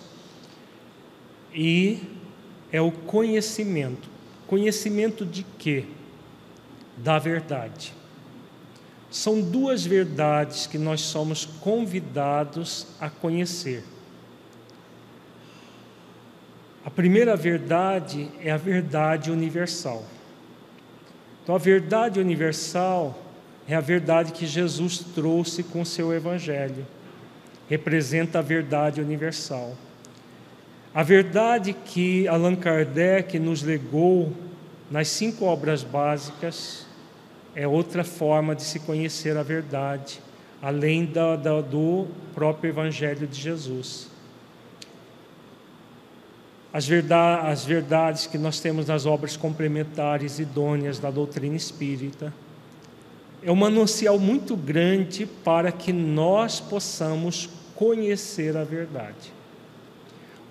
[1.53, 2.01] e
[2.72, 4.09] é o conhecimento.
[4.47, 5.86] Conhecimento de quê?
[6.95, 7.93] Da verdade.
[9.11, 13.84] São duas verdades que nós somos convidados a conhecer.
[16.86, 20.05] A primeira verdade é a verdade universal.
[21.43, 23.28] Então, a verdade universal
[23.70, 26.88] é a verdade que Jesus trouxe com seu Evangelho,
[27.70, 29.78] representa a verdade universal.
[30.91, 34.34] A verdade que Allan Kardec nos legou
[34.89, 36.88] nas cinco obras básicas
[37.53, 40.20] é outra forma de se conhecer a verdade,
[40.59, 44.09] além da, da, do próprio Evangelho de Jesus.
[46.74, 52.34] As, verdade, as verdades que nós temos nas obras complementares idôneas da doutrina espírita
[53.42, 59.34] é um manancial muito grande para que nós possamos conhecer a verdade.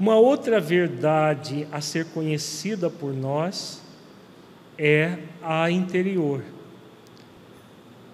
[0.00, 3.82] Uma outra verdade a ser conhecida por nós
[4.78, 6.42] é a interior,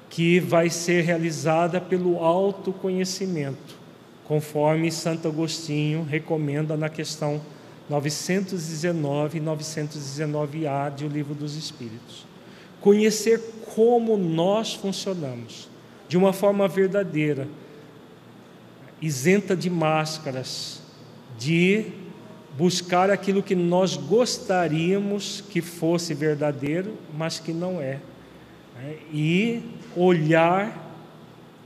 [0.09, 3.77] que vai ser realizada pelo autoconhecimento,
[4.25, 7.41] conforme Santo Agostinho recomenda na questão
[7.89, 12.24] 919 e 919A de O Livro dos Espíritos.
[12.85, 13.41] Conhecer
[13.75, 15.71] como nós funcionamos,
[16.07, 17.49] de uma forma verdadeira,
[19.01, 20.83] isenta de máscaras,
[21.39, 21.87] de
[22.59, 28.01] buscar aquilo que nós gostaríamos que fosse verdadeiro, mas que não é.
[28.77, 28.97] Né?
[29.11, 29.63] E
[29.97, 30.95] olhar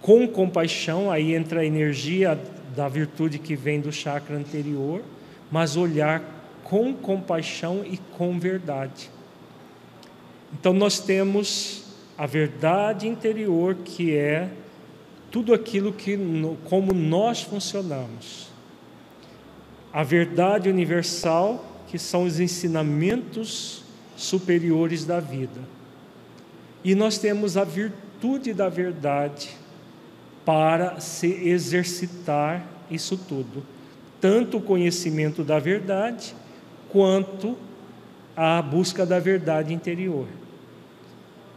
[0.01, 2.41] com compaixão, aí entra a energia
[2.77, 5.03] da virtude que vem do chakra anterior,
[5.51, 6.23] mas olhar
[6.63, 9.18] com compaixão e com verdade.
[10.53, 11.85] Então nós temos
[12.17, 14.51] a verdade interior que é
[15.31, 16.19] tudo aquilo que
[16.65, 18.49] como nós funcionamos
[19.93, 23.83] a verdade universal, que são os ensinamentos
[24.17, 25.61] superiores da vida.
[26.85, 29.51] E nós temos a virtude da verdade
[30.45, 33.65] para se exercitar isso tudo,
[34.21, 36.35] tanto o conhecimento da verdade
[36.89, 37.57] quanto
[38.41, 40.29] a busca da verdade interior,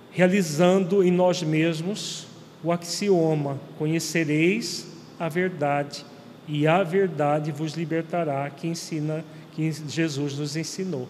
[0.09, 2.25] realizando em nós mesmos
[2.63, 4.88] o axioma: conhecereis
[5.19, 6.03] a verdade
[6.47, 11.07] e a verdade vos libertará, que ensina, que Jesus nos ensinou.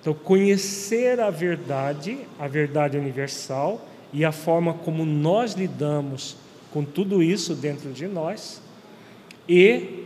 [0.00, 6.36] Então, conhecer a verdade, a verdade universal e a forma como nós lidamos
[6.72, 8.60] com tudo isso dentro de nós,
[9.48, 10.04] e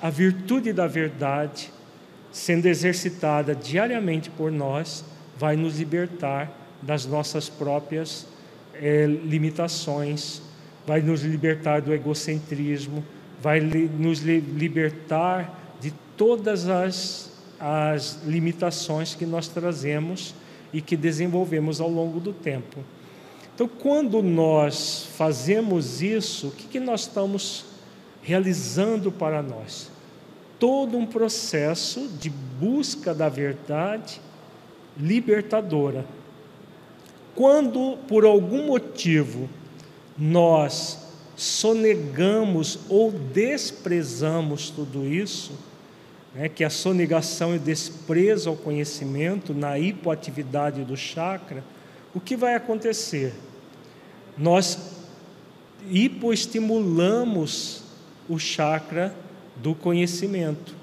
[0.00, 1.72] a virtude da verdade,
[2.32, 5.04] sendo exercitada diariamente por nós,
[5.36, 6.50] vai nos libertar
[6.82, 8.26] das nossas próprias
[8.74, 10.42] eh, limitações,
[10.86, 13.04] vai nos libertar do egocentrismo,
[13.40, 20.34] vai nos libertar de todas as, as limitações que nós trazemos
[20.72, 22.80] e que desenvolvemos ao longo do tempo.
[23.54, 27.66] Então, quando nós fazemos isso, o que, que nós estamos
[28.22, 29.90] realizando para nós?
[30.60, 34.20] Todo um processo de busca da verdade
[34.96, 36.04] libertadora.
[37.34, 39.48] Quando, por algum motivo,
[40.16, 40.98] nós
[41.34, 45.52] sonegamos ou desprezamos tudo isso,
[46.34, 51.64] né, que a sonegação e desprezo ao conhecimento na hipoatividade do chakra,
[52.14, 53.32] o que vai acontecer?
[54.36, 54.78] Nós
[55.88, 57.82] hipoestimulamos
[58.28, 59.14] o chakra
[59.62, 60.74] do conhecimento.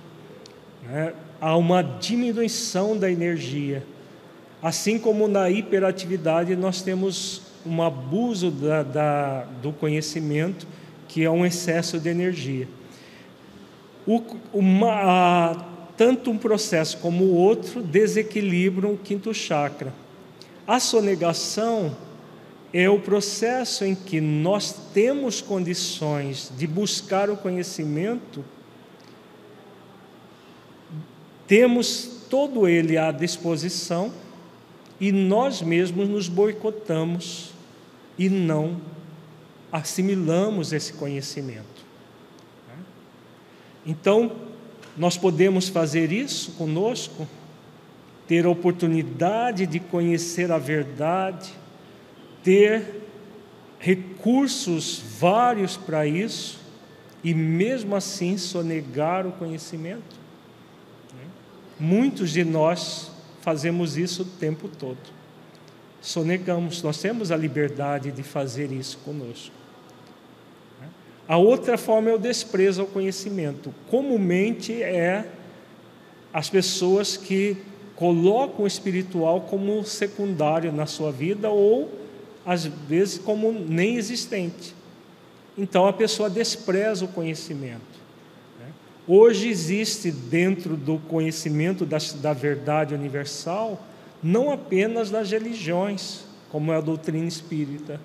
[0.84, 1.14] Né?
[1.40, 3.84] Há uma diminuição da energia.
[4.62, 10.66] Assim como na hiperatividade nós temos um abuso da, da, do conhecimento,
[11.08, 12.68] que é um excesso de energia.
[14.06, 14.24] O,
[14.54, 15.66] uma, a,
[15.98, 19.94] tanto um processo como o outro desequilibram o quinto chakra.
[20.66, 21.96] A sonegação
[22.74, 28.44] é o processo em que nós temos condições de buscar o conhecimento,
[31.48, 34.12] temos todo ele à disposição
[35.00, 37.52] e nós mesmos nos boicotamos
[38.18, 38.82] e não
[39.72, 41.86] assimilamos esse conhecimento.
[43.86, 44.32] Então,
[44.98, 47.28] nós podemos fazer isso conosco,
[48.28, 51.54] ter a oportunidade de conhecer a verdade,
[52.44, 53.02] ter
[53.80, 56.60] recursos vários para isso
[57.24, 60.27] e mesmo assim sonegar o conhecimento.
[61.80, 63.12] Muitos de nós
[63.42, 65.18] fazemos isso o tempo todo
[66.08, 69.54] sonegamos, nós temos a liberdade de fazer isso conosco.
[71.28, 73.74] A outra forma é o desprezo ao conhecimento.
[73.90, 75.30] Comumente é
[76.32, 77.58] as pessoas que
[77.96, 81.92] colocam o espiritual como secundário na sua vida ou
[82.46, 84.74] às vezes como nem existente.
[85.58, 88.07] Então a pessoa despreza o conhecimento.
[89.08, 93.82] Hoje existe dentro do conhecimento da, da verdade universal
[94.22, 98.02] não apenas das religiões, como é a doutrina espírita,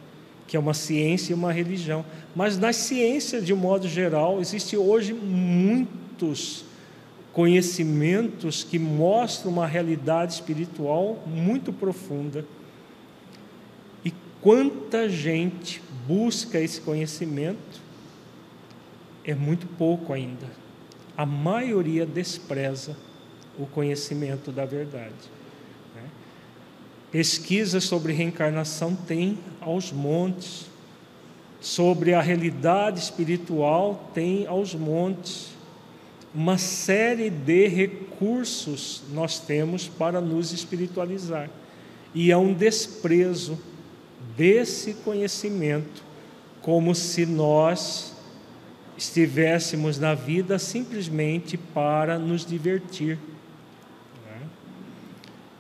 [0.47, 2.05] que é uma ciência e uma religião.
[2.37, 6.65] Mas nas ciências, de um modo geral, existem hoje muitos
[7.33, 12.45] conhecimentos que mostram uma realidade espiritual muito profunda.
[14.05, 17.81] E quanta gente busca esse conhecimento
[19.25, 20.62] é muito pouco ainda.
[21.17, 22.97] A maioria despreza
[23.59, 25.13] o conhecimento da verdade.
[27.11, 30.67] Pesquisas sobre reencarnação tem aos montes,
[31.61, 35.51] sobre a realidade espiritual tem aos montes.
[36.35, 41.51] Uma série de recursos nós temos para nos espiritualizar.
[42.15, 43.59] E é um desprezo
[44.35, 46.03] desse conhecimento,
[46.63, 48.12] como se nós
[48.97, 53.19] estivéssemos na vida simplesmente para nos divertir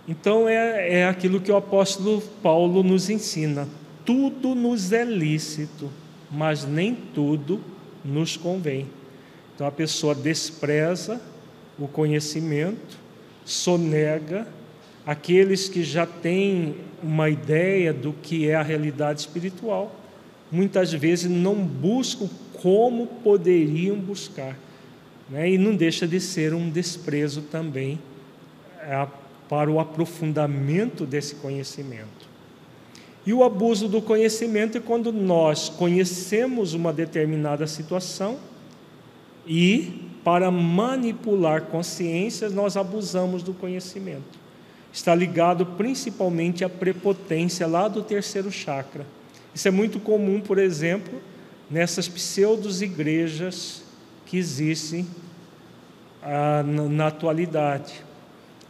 [0.06, 3.68] então é, é aquilo que o apóstolo Paulo nos ensina:
[4.04, 5.90] tudo nos é lícito,
[6.30, 7.60] mas nem tudo
[8.04, 8.88] nos convém.
[9.54, 11.20] Então a pessoa despreza
[11.78, 12.98] o conhecimento,
[13.44, 14.46] sonega
[15.06, 19.94] aqueles que já têm uma ideia do que é a realidade espiritual,
[20.50, 22.28] muitas vezes não buscam
[22.62, 24.56] como poderiam buscar,
[25.28, 25.50] né?
[25.50, 27.98] e não deixa de ser um desprezo também
[28.80, 29.08] a
[29.52, 32.26] para o aprofundamento desse conhecimento.
[33.26, 38.38] E o abuso do conhecimento é quando nós conhecemos uma determinada situação
[39.46, 44.40] e, para manipular consciências, nós abusamos do conhecimento.
[44.90, 49.04] Está ligado principalmente à prepotência lá do terceiro chakra.
[49.54, 51.20] Isso é muito comum, por exemplo,
[51.72, 53.82] nessas pseudos igrejas
[54.26, 55.06] que existem
[56.22, 58.04] ah, na, na atualidade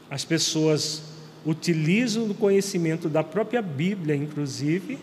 [0.08, 1.02] as pessoas
[1.44, 4.98] utilizam o conhecimento da própria Bíblia, inclusive,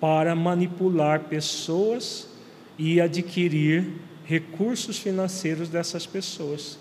[0.00, 2.28] para manipular pessoas
[2.76, 3.92] e adquirir
[4.24, 6.78] recursos financeiros dessas pessoas.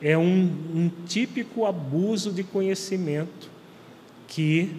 [0.00, 3.50] É um, um típico abuso de conhecimento
[4.26, 4.74] que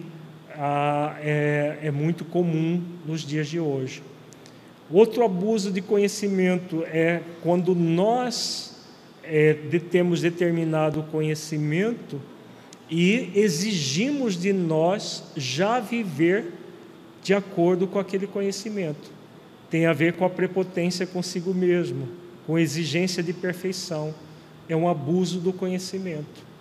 [0.50, 4.02] ah, é, é muito comum nos dias de hoje.
[4.92, 8.76] Outro abuso de conhecimento é quando nós
[9.24, 9.54] é,
[9.90, 12.20] temos determinado conhecimento
[12.90, 16.52] e exigimos de nós já viver
[17.22, 19.10] de acordo com aquele conhecimento.
[19.70, 22.06] Tem a ver com a prepotência consigo mesmo,
[22.46, 24.14] com exigência de perfeição.
[24.68, 26.52] É um abuso do conhecimento.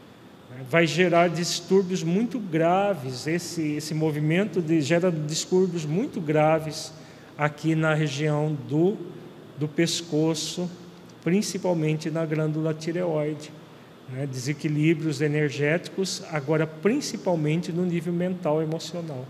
[0.70, 3.28] Vai gerar distúrbios muito graves.
[3.28, 6.94] Esse, esse movimento de, gera distúrbios muito graves
[7.42, 8.96] aqui na região do,
[9.58, 10.70] do pescoço,
[11.24, 13.52] principalmente na glândula tireoide
[14.14, 19.26] né, desequilíbrios energéticos, agora principalmente no nível mental e emocional.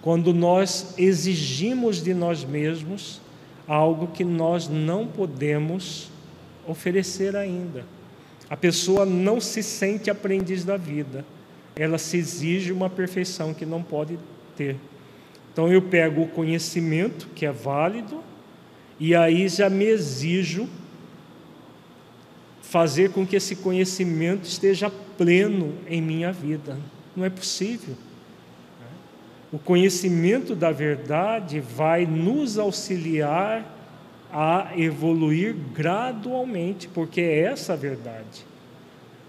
[0.00, 3.20] Quando nós exigimos de nós mesmos
[3.66, 6.12] algo que nós não podemos
[6.64, 7.84] oferecer ainda.
[8.48, 11.24] A pessoa não se sente aprendiz da vida,
[11.74, 14.16] ela se exige uma perfeição que não pode
[14.56, 14.76] ter.
[15.58, 18.22] Então eu pego o conhecimento, que é válido,
[19.00, 20.68] e aí já me exijo
[22.62, 26.78] fazer com que esse conhecimento esteja pleno em minha vida.
[27.16, 27.96] Não é possível.
[29.50, 33.66] O conhecimento da verdade vai nos auxiliar
[34.32, 38.46] a evoluir gradualmente, porque é essa a verdade.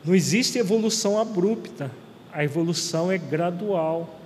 [0.06, 1.90] Não existe evolução abrupta,
[2.32, 4.19] a evolução é gradual.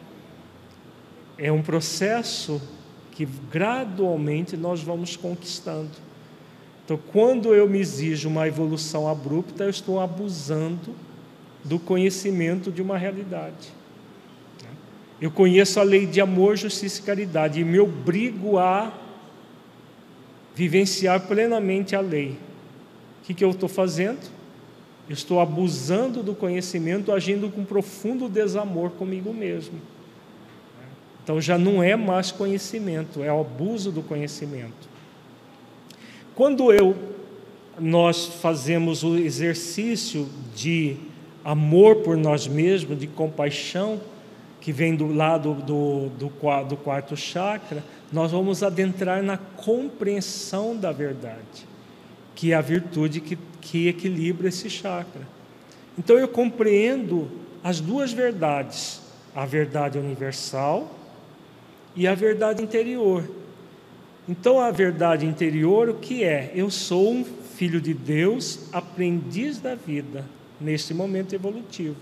[1.38, 2.62] É um processo
[3.12, 5.92] que gradualmente nós vamos conquistando.
[6.84, 10.94] Então, quando eu me exijo uma evolução abrupta, eu estou abusando
[11.64, 13.72] do conhecimento de uma realidade.
[15.22, 18.92] Eu conheço a lei de amor, justiça e caridade e me obrigo a
[20.54, 22.38] vivenciar plenamente a lei.
[23.22, 24.20] O que, que eu estou fazendo?
[25.08, 29.80] Eu estou abusando do conhecimento, agindo com profundo desamor comigo mesmo.
[31.24, 34.90] Então já não é mais conhecimento, é o abuso do conhecimento.
[36.36, 36.96] Quando eu
[37.80, 40.96] nós fazemos o exercício de
[41.44, 44.00] amor por nós mesmos, de compaixão,
[44.62, 50.92] que vem do lado do, do, do quarto chakra, nós vamos adentrar na compreensão da
[50.92, 51.68] verdade,
[52.36, 55.28] que é a virtude que, que equilibra esse chakra.
[55.98, 57.30] Então eu compreendo
[57.64, 59.02] as duas verdades,
[59.36, 61.03] a verdade universal
[61.96, 63.30] e a verdade interior.
[64.28, 66.52] Então a verdade interior o que é?
[66.56, 67.26] Eu sou um
[67.56, 70.26] filho de Deus, aprendiz da vida
[70.60, 71.98] neste momento evolutivo.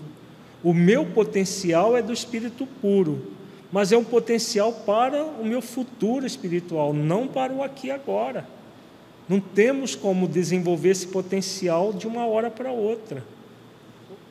[0.62, 3.32] O meu potencial é do espírito puro,
[3.72, 8.46] mas é um potencial para o meu futuro espiritual, não para o aqui e agora.
[9.28, 13.24] Não temos como desenvolver esse potencial de uma hora para outra.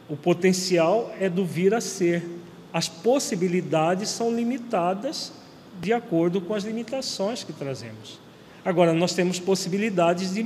[0.09, 2.23] O potencial é do vir a ser.
[2.71, 5.33] As possibilidades são limitadas
[5.81, 8.19] de acordo com as limitações que trazemos.
[8.63, 10.45] Agora, nós temos possibilidades de,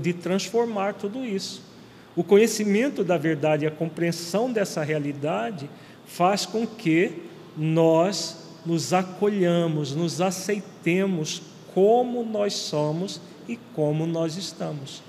[0.00, 1.62] de transformar tudo isso.
[2.16, 5.68] O conhecimento da verdade e a compreensão dessa realidade
[6.06, 7.22] faz com que
[7.56, 11.42] nós nos acolhamos, nos aceitemos
[11.74, 15.02] como nós somos e como nós estamos.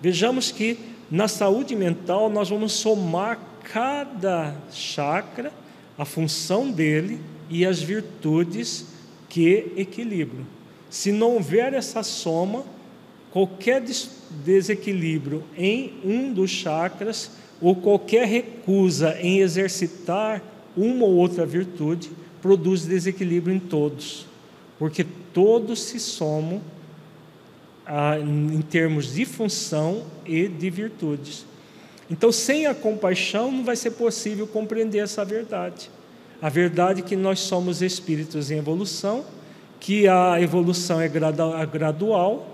[0.00, 0.78] Vejamos que
[1.10, 3.38] na saúde mental nós vamos somar
[3.72, 5.52] cada chakra,
[5.98, 8.93] a função dele e as virtudes
[9.34, 10.46] que equilibram.
[10.88, 12.64] Se não houver essa soma,
[13.32, 13.82] qualquer
[14.44, 20.40] desequilíbrio em um dos chakras ou qualquer recusa em exercitar
[20.76, 24.24] uma ou outra virtude produz desequilíbrio em todos,
[24.78, 26.62] porque todos se somam
[27.84, 31.44] ah, em termos de função e de virtudes.
[32.08, 35.90] Então, sem a compaixão, não vai ser possível compreender essa verdade.
[36.44, 39.24] A verdade é que nós somos espíritos em evolução,
[39.80, 42.46] que a evolução é gradual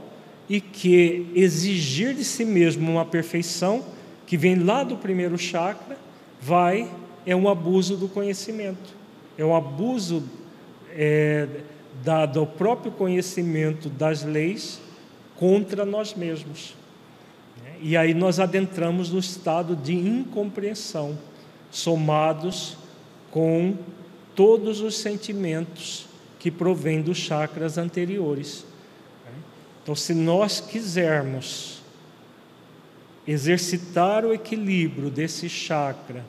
[0.49, 3.85] e que exigir de si mesmo uma perfeição
[4.29, 5.99] que vem lá do primeiro chakra
[6.41, 6.89] vai
[7.27, 8.95] é um abuso do conhecimento,
[9.37, 10.23] é um abuso
[10.93, 11.49] é,
[12.05, 14.81] da, do próprio conhecimento das leis
[15.35, 16.77] contra nós mesmos.
[17.83, 21.19] E aí nós adentramos no estado de incompreensão,
[21.73, 22.79] somados
[23.31, 23.77] com
[24.35, 26.07] todos os sentimentos
[26.39, 28.65] que provêm dos chakras anteriores.
[29.83, 31.83] Então, se nós quisermos
[33.27, 36.25] exercitar o equilíbrio desse chakra,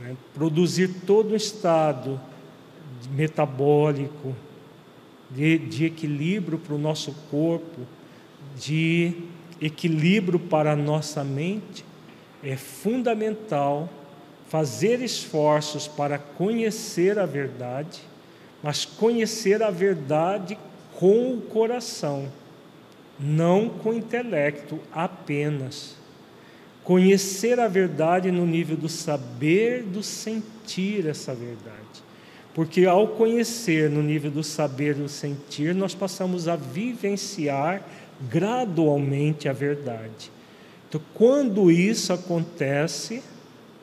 [0.00, 2.20] né, produzir todo o estado
[3.10, 4.34] metabólico,
[5.30, 7.80] de, de equilíbrio para o nosso corpo,
[8.56, 9.14] de
[9.60, 11.84] equilíbrio para a nossa mente,
[12.42, 13.88] é fundamental
[14.54, 18.00] fazer esforços para conhecer a verdade,
[18.62, 20.56] mas conhecer a verdade
[20.96, 22.28] com o coração
[23.18, 25.96] não com o intelecto apenas.
[26.84, 32.04] Conhecer a verdade no nível do saber, do sentir essa verdade.
[32.54, 37.82] Porque ao conhecer no nível do saber, do sentir, nós passamos a vivenciar
[38.30, 40.30] gradualmente a verdade.
[40.88, 43.20] Então, quando isso acontece,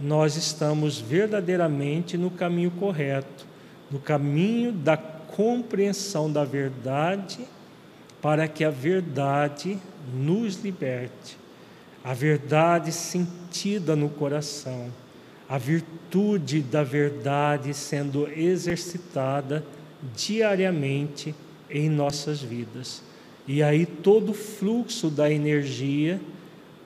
[0.02, 3.46] nós estamos verdadeiramente no caminho correto,
[3.90, 7.40] no caminho da compreensão da verdade
[8.22, 9.78] para que a verdade
[10.14, 11.38] nos liberte,
[12.04, 14.92] a verdade sentida no coração,
[15.48, 19.64] a virtude da verdade sendo exercitada
[20.16, 21.36] diariamente
[21.70, 23.02] em nossas vidas.
[23.48, 26.22] E aí todo o fluxo da energia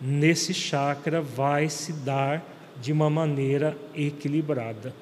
[0.01, 4.93] nesse chakra vai se dar de uma maneira equilibrada.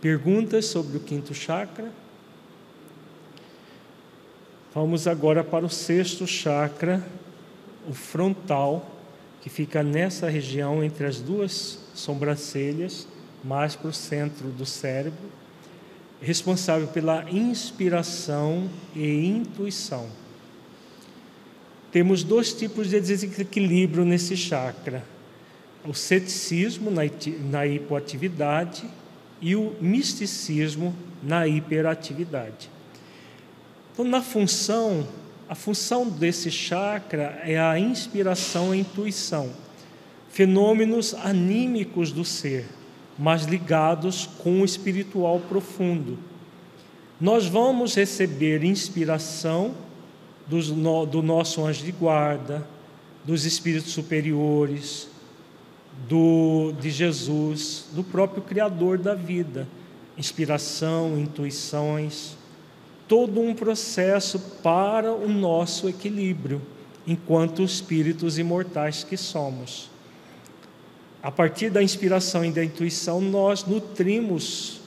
[0.00, 1.90] Perguntas sobre o quinto chakra?
[4.74, 7.04] Vamos agora para o sexto chakra,
[7.88, 8.90] o frontal,
[9.40, 13.06] que fica nessa região entre as duas sobrancelhas,
[13.44, 15.30] mais para o centro do cérebro,
[16.20, 20.08] responsável pela inspiração e intuição.
[21.90, 25.04] Temos dois tipos de desequilíbrio nesse chakra:
[25.86, 28.84] o ceticismo na hipoatividade
[29.40, 32.70] e o misticismo na hiperatividade.
[33.92, 35.06] Então, na função,
[35.48, 39.50] a função desse chakra é a inspiração e a intuição,
[40.30, 42.66] fenômenos anímicos do ser,
[43.18, 46.18] mas ligados com o espiritual profundo.
[47.20, 49.74] Nós vamos receber inspiração
[50.46, 52.66] do, nosso anjo de guarda,
[53.24, 55.08] dos espíritos superiores,
[56.08, 59.66] do, de Jesus, do próprio Criador da vida.
[60.16, 62.36] Inspiração, intuições
[63.12, 66.62] todo um processo para o nosso equilíbrio,
[67.06, 69.90] enquanto espíritos imortais que somos.
[71.22, 74.80] A partir da inspiração e da intuição, nós nutrimos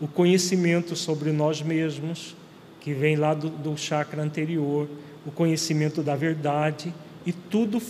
[0.00, 2.36] o conhecimento sobre nós mesmos,
[2.80, 4.88] que vem lá do, do chakra anterior,
[5.26, 6.94] o conhecimento da verdade,
[7.26, 7.82] e tudo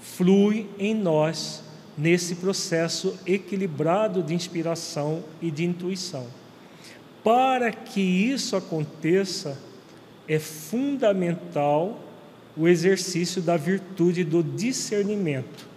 [0.00, 1.62] flui em nós
[1.96, 6.26] nesse processo equilibrado de inspiração e de intuição.
[7.22, 9.58] Para que isso aconteça,
[10.26, 12.00] é fundamental
[12.56, 15.68] o exercício da virtude do discernimento.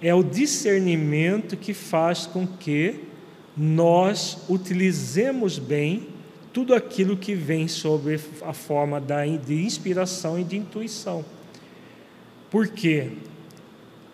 [0.00, 3.00] É o discernimento que faz com que
[3.56, 6.08] nós utilizemos bem
[6.52, 11.24] tudo aquilo que vem sobre a forma de inspiração e de intuição.
[12.50, 13.10] Por quê?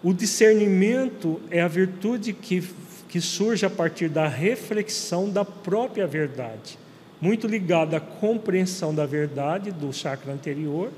[0.08, 2.66] O discernimento é a virtude que,
[3.10, 6.78] que surge a partir da reflexão da própria verdade,
[7.20, 10.90] muito ligada à compreensão da verdade do chakra anterior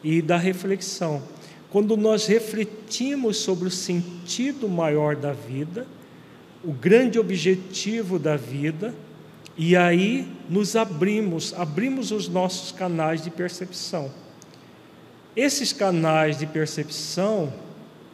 [0.00, 1.24] e da reflexão.
[1.70, 5.84] Quando nós refletimos sobre o sentido maior da vida,
[6.62, 8.94] o grande objetivo da vida,
[9.58, 14.08] e aí nos abrimos, abrimos os nossos canais de percepção.
[15.34, 17.52] Esses canais de percepção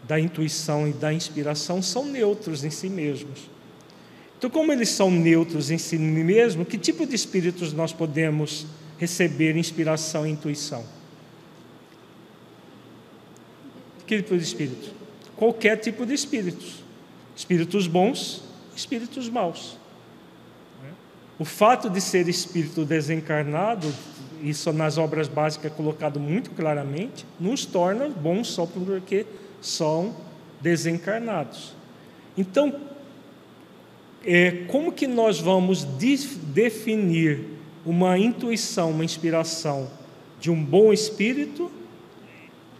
[0.08, 3.40] da intuição e da inspiração são neutros em si mesmos.
[4.38, 9.54] Então, como eles são neutros em si mesmos, que tipo de espíritos nós podemos receber
[9.56, 10.84] inspiração e intuição?
[14.06, 14.90] Que tipo de espírito?
[15.36, 16.82] Qualquer tipo de espíritos.
[17.36, 18.42] Espíritos bons,
[18.74, 19.76] espíritos maus.
[21.38, 23.92] O fato de ser espírito desencarnado,
[24.42, 29.26] isso nas obras básicas é colocado muito claramente, nos torna bons só porque
[29.60, 30.14] são
[30.60, 31.74] desencarnados.
[32.36, 32.74] Então,
[34.24, 37.44] é, como que nós vamos definir
[37.84, 39.88] uma intuição, uma inspiração
[40.40, 41.70] de um bom espírito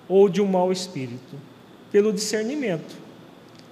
[0.08, 1.36] ou de um mau espírito?
[1.90, 2.96] Pelo discernimento.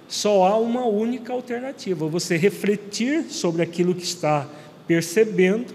[0.07, 4.49] Só há uma única alternativa: você refletir sobre aquilo que está
[4.87, 5.73] percebendo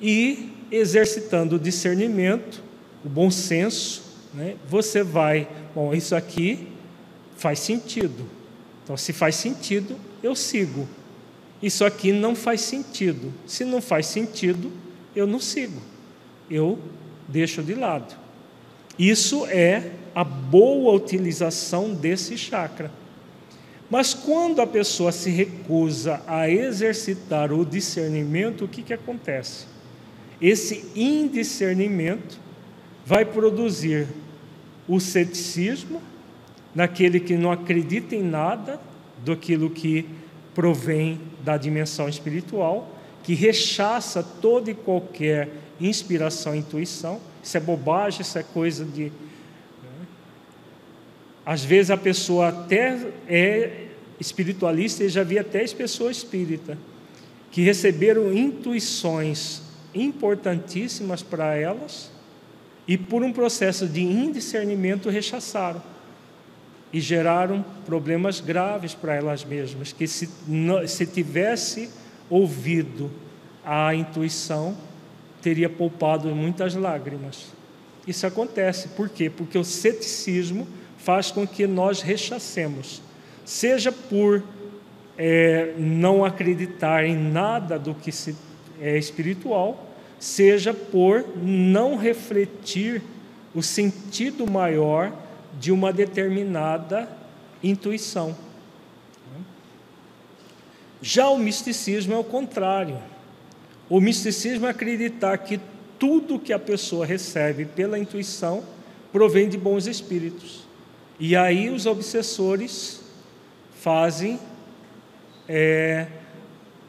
[0.00, 2.62] e exercitando o discernimento,
[3.04, 4.01] o bom senso,
[4.34, 4.56] né?
[4.68, 6.68] você vai Bom, isso aqui
[7.36, 8.26] faz sentido.
[8.84, 10.86] Então, se faz sentido, eu sigo.
[11.62, 13.32] Isso aqui não faz sentido.
[13.46, 14.70] Se não faz sentido,
[15.16, 15.80] eu não sigo.
[16.50, 16.78] Eu
[17.26, 18.14] deixo de lado.
[18.98, 22.90] Isso é a boa utilização desse chakra.
[23.88, 29.66] Mas quando a pessoa se recusa a exercitar o discernimento, o que, que acontece?
[30.40, 32.38] Esse indiscernimento
[33.06, 34.08] vai produzir
[34.94, 36.02] o ceticismo
[36.74, 38.78] naquele que não acredita em nada
[39.24, 40.06] daquilo que
[40.54, 45.48] provém da dimensão espiritual, que rechaça toda e qualquer
[45.80, 47.18] inspiração intuição.
[47.42, 49.04] Isso é bobagem, isso é coisa de.
[49.04, 50.06] Né?
[51.46, 53.86] Às vezes a pessoa até é
[54.20, 56.76] espiritualista e já vi até as pessoas espírita
[57.50, 59.62] que receberam intuições
[59.94, 62.12] importantíssimas para elas
[62.86, 65.82] e por um processo de indiscernimento rechaçaram
[66.92, 70.28] e geraram problemas graves para elas mesmas, que se,
[70.86, 71.88] se tivesse
[72.28, 73.10] ouvido
[73.64, 74.76] a intuição,
[75.40, 77.46] teria poupado muitas lágrimas.
[78.06, 79.30] Isso acontece, por quê?
[79.30, 80.66] Porque o ceticismo
[80.98, 83.00] faz com que nós rechacemos,
[83.44, 84.42] seja por
[85.16, 88.36] é, não acreditar em nada do que se,
[88.80, 89.91] é espiritual,
[90.22, 93.02] seja por não refletir
[93.52, 95.12] o sentido maior
[95.58, 97.08] de uma determinada
[97.60, 98.36] intuição.
[101.00, 103.02] Já o misticismo é o contrário.
[103.88, 105.60] O misticismo é acreditar que
[105.98, 108.62] tudo que a pessoa recebe pela intuição
[109.10, 110.62] provém de bons espíritos.
[111.18, 113.00] E aí os obsessores
[113.80, 114.38] fazem
[115.48, 116.06] é,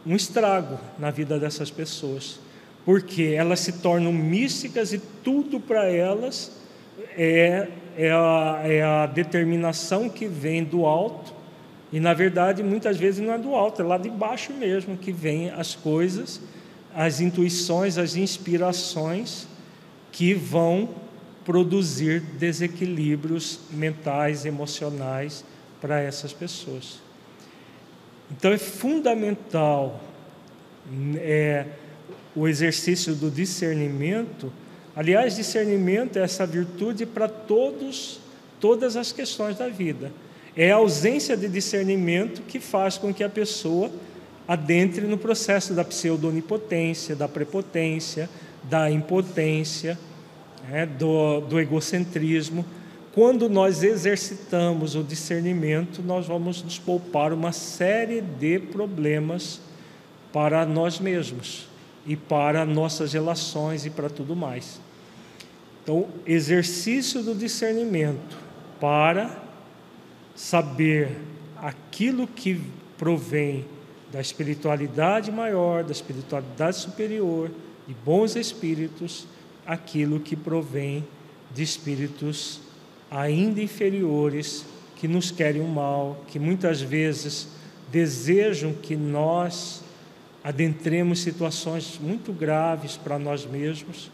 [0.05, 2.42] um estrago na vida dessas pessoas
[2.85, 6.51] porque elas se tornam místicas e tudo para elas
[7.17, 11.33] é, é, a, é a determinação que vem do alto,
[11.91, 15.11] e na verdade muitas vezes não é do alto, é lá de baixo mesmo que
[15.11, 16.41] vem as coisas,
[16.95, 19.47] as intuições, as inspirações
[20.11, 20.89] que vão
[21.45, 25.43] produzir desequilíbrios mentais, emocionais
[25.81, 27.01] para essas pessoas.
[28.31, 29.99] Então é fundamental
[31.17, 31.65] é,
[32.35, 34.51] o exercício do discernimento.
[34.95, 38.19] Aliás, discernimento é essa virtude para todos,
[38.59, 40.11] todas as questões da vida.
[40.55, 43.91] É a ausência de discernimento que faz com que a pessoa
[44.47, 48.29] adentre no processo da pseudo-onipotência, da prepotência,
[48.63, 49.97] da impotência,
[50.69, 52.65] né, do, do egocentrismo.
[53.13, 59.61] Quando nós exercitamos o discernimento, nós vamos nos poupar uma série de problemas
[60.31, 61.72] para nós mesmos
[62.05, 64.79] e para nossas relações e para tudo mais.
[65.83, 68.37] Então, exercício do discernimento
[68.79, 69.43] para
[70.35, 71.17] saber
[71.57, 72.61] aquilo que
[72.97, 73.65] provém
[74.11, 77.51] da espiritualidade maior, da espiritualidade superior,
[77.87, 79.27] de bons espíritos,
[79.65, 81.05] aquilo que provém
[81.53, 82.61] de espíritos
[83.09, 84.65] ainda inferiores
[84.95, 87.47] que nos querem o mal, que muitas vezes
[87.91, 89.82] desejam que nós
[90.43, 94.11] adentremos situações muito graves para nós mesmos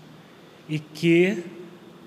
[0.67, 1.43] e que,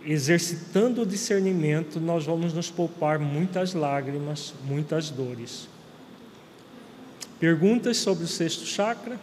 [0.04, 5.68] exercitando o discernimento, nós vamos nos poupar muitas lágrimas, muitas dores.
[7.40, 9.18] Perguntas sobre o sexto chakra?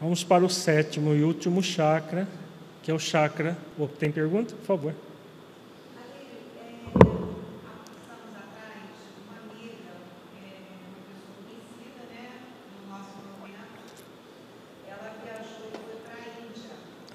[0.00, 2.26] Vamos para o sétimo e último chakra,
[2.82, 3.56] que é o chakra.
[3.78, 4.54] Oh, tem pergunta?
[4.56, 4.94] Por favor.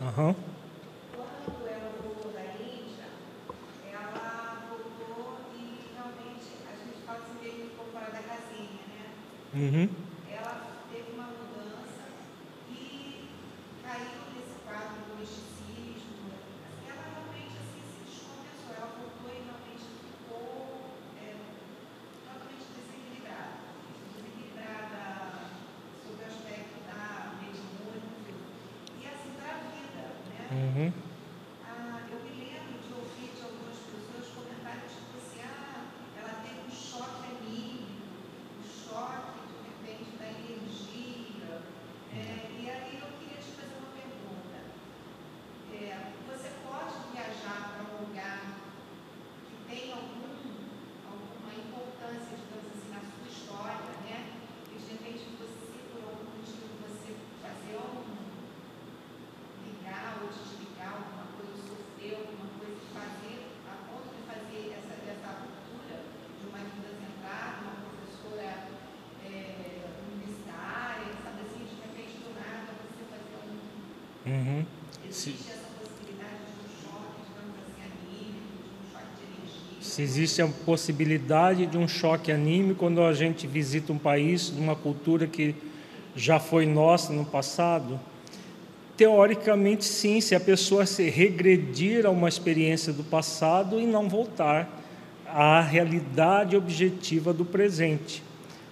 [0.02, 0.28] Aham.
[0.28, 0.36] Uhum.
[9.54, 9.90] Uhum.
[10.32, 12.08] Ela teve uma mudança
[12.72, 13.28] e
[13.84, 16.32] caiu nesse quadro do misticismo.
[16.32, 20.88] Assim, ela realmente assim, se descompensou, ela voltou e realmente ficou
[21.20, 21.36] é,
[22.24, 23.76] totalmente desequilibrada.
[24.16, 25.52] Desequilibrada
[26.00, 28.32] sob o aspecto da mediúnica
[28.98, 30.16] e assim para a vida.
[30.48, 30.56] Né?
[30.56, 30.88] Uhum.
[30.88, 31.12] Uhum.
[32.32, 32.72] Existe
[33.92, 35.44] essa possibilidade de um choque, digamos assim,
[37.44, 38.08] anímico,
[38.48, 39.32] de um choque
[74.26, 74.66] de energia?
[79.82, 84.76] Se existe a possibilidade de um choque anímico quando a gente visita um país, uma
[84.76, 85.54] cultura que
[86.16, 88.00] já foi nossa no passado?
[88.96, 94.82] Teoricamente, sim, se a pessoa se regredir a uma experiência do passado e não voltar
[95.28, 98.24] à realidade objetiva do presente.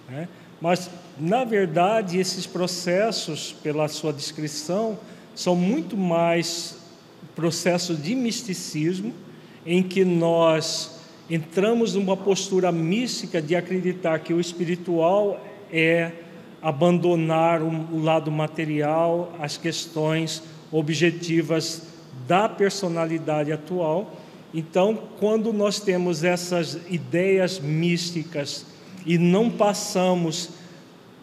[0.08, 0.28] Né?
[0.60, 4.98] Mas, na verdade, esses processos, pela sua descrição,
[5.34, 6.78] são muito mais
[7.34, 9.14] processos de misticismo,
[9.64, 10.98] em que nós
[11.28, 15.40] entramos numa postura mística de acreditar que o espiritual
[15.72, 16.12] é
[16.60, 21.82] abandonar o lado material, as questões objetivas
[22.26, 24.14] da personalidade atual.
[24.52, 28.66] Então, quando nós temos essas ideias místicas
[29.06, 30.50] e não passamos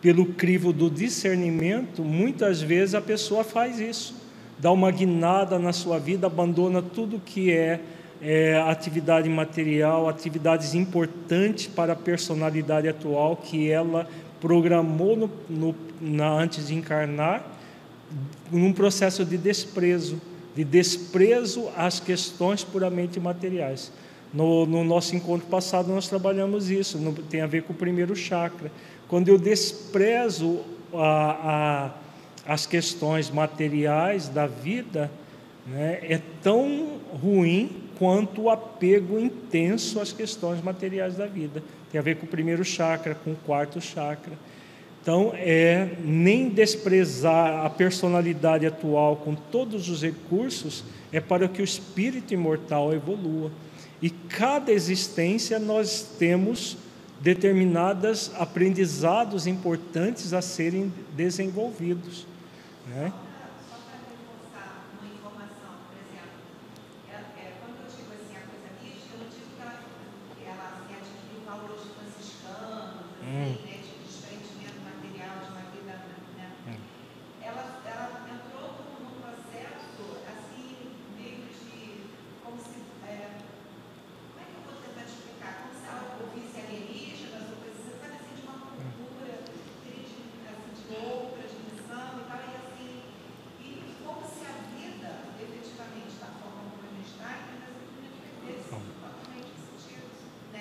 [0.07, 4.15] pelo crivo do discernimento, muitas vezes a pessoa faz isso,
[4.57, 7.81] dá uma guinada na sua vida, abandona tudo que é,
[8.21, 14.07] é atividade material, atividades importantes para a personalidade atual que ela
[14.39, 17.45] programou no, no, na, antes de encarnar,
[18.49, 20.21] num processo de desprezo,
[20.55, 23.91] de desprezo às questões puramente materiais.
[24.33, 28.15] No, no nosso encontro passado nós trabalhamos isso, no, tem a ver com o primeiro
[28.15, 28.71] chakra
[29.07, 30.61] quando eu desprezo
[30.93, 31.91] a,
[32.45, 35.09] a, as questões materiais da vida,
[35.65, 41.63] né, é tão ruim quanto o apego intenso às questões materiais da vida.
[41.91, 44.33] Tem a ver com o primeiro chakra, com o quarto chakra.
[45.01, 51.63] Então, é nem desprezar a personalidade atual com todos os recursos, é para que o
[51.63, 53.49] espírito imortal evolua.
[54.01, 56.77] E cada existência nós temos
[57.21, 62.25] determinados aprendizados importantes a serem desenvolvidos.
[62.87, 63.11] Né?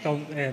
[0.06, 0.52] Então, é,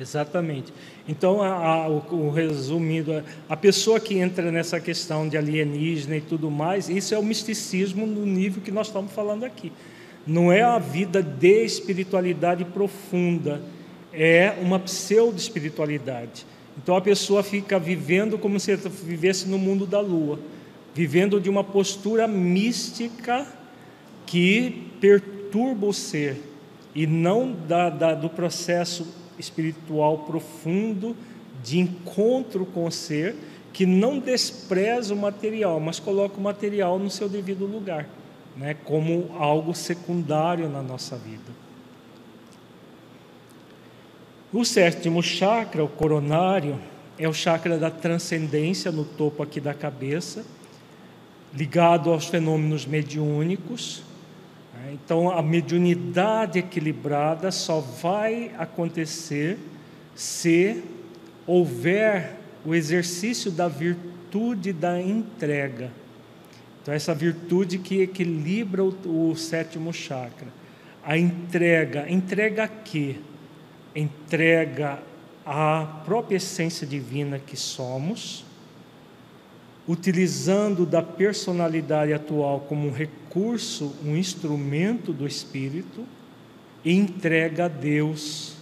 [0.00, 0.72] Exatamente.
[1.08, 6.20] Então, a, a, o, o, resumindo, a pessoa que entra nessa questão de alienígena e
[6.20, 9.72] tudo mais, isso é o misticismo no nível que nós estamos falando aqui.
[10.26, 13.62] Não é a vida de espiritualidade profunda,
[14.12, 16.46] é uma pseudo-espiritualidade.
[16.76, 20.40] Então a pessoa fica vivendo como se vivesse no mundo da lua,
[20.94, 23.46] vivendo de uma postura mística
[24.26, 26.40] que perturba o ser
[26.94, 29.06] e não da, da, do processo
[29.38, 31.16] espiritual profundo
[31.62, 33.34] de encontro com o ser,
[33.72, 38.08] que não despreza o material, mas coloca o material no seu devido lugar,
[38.56, 41.64] né, como algo secundário na nossa vida.
[44.52, 46.78] O sétimo chakra, o coronário,
[47.18, 50.44] é o chakra da transcendência no topo aqui da cabeça,
[51.52, 54.02] ligado aos fenômenos mediúnicos.
[54.84, 54.92] Né?
[54.92, 59.58] Então, a mediunidade equilibrada só vai acontecer
[60.14, 60.82] se
[61.46, 65.90] houver o exercício da virtude da entrega.
[66.82, 70.48] Então, essa virtude que equilibra o, o sétimo chakra.
[71.02, 73.16] A entrega, entrega a quê?
[73.94, 74.98] entrega
[75.46, 78.44] à própria essência divina que somos,
[79.86, 86.06] utilizando da personalidade atual como um recurso, um instrumento do Espírito,
[86.84, 88.54] e entrega a Deus,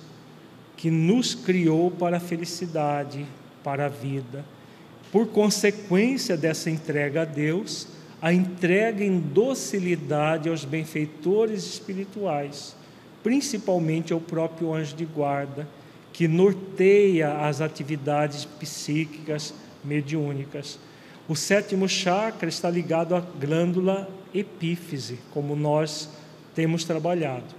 [0.76, 3.26] que nos criou para a felicidade,
[3.64, 4.44] para a vida.
[5.10, 7.88] Por consequência dessa entrega a Deus,
[8.20, 12.76] a entrega em docilidade aos benfeitores espirituais
[13.22, 15.66] principalmente ao próprio anjo de guarda,
[16.12, 20.78] que norteia as atividades psíquicas mediúnicas.
[21.28, 26.08] O sétimo chakra está ligado à glândula epífise, como nós
[26.54, 27.54] temos trabalhado.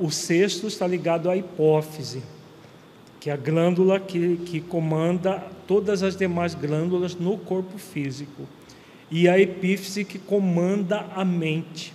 [0.00, 2.22] O sexto está ligado à hipófise,
[3.18, 8.46] que é a glândula que, que comanda todas as demais glândulas no corpo físico.
[9.10, 11.92] E a epífise que comanda a mente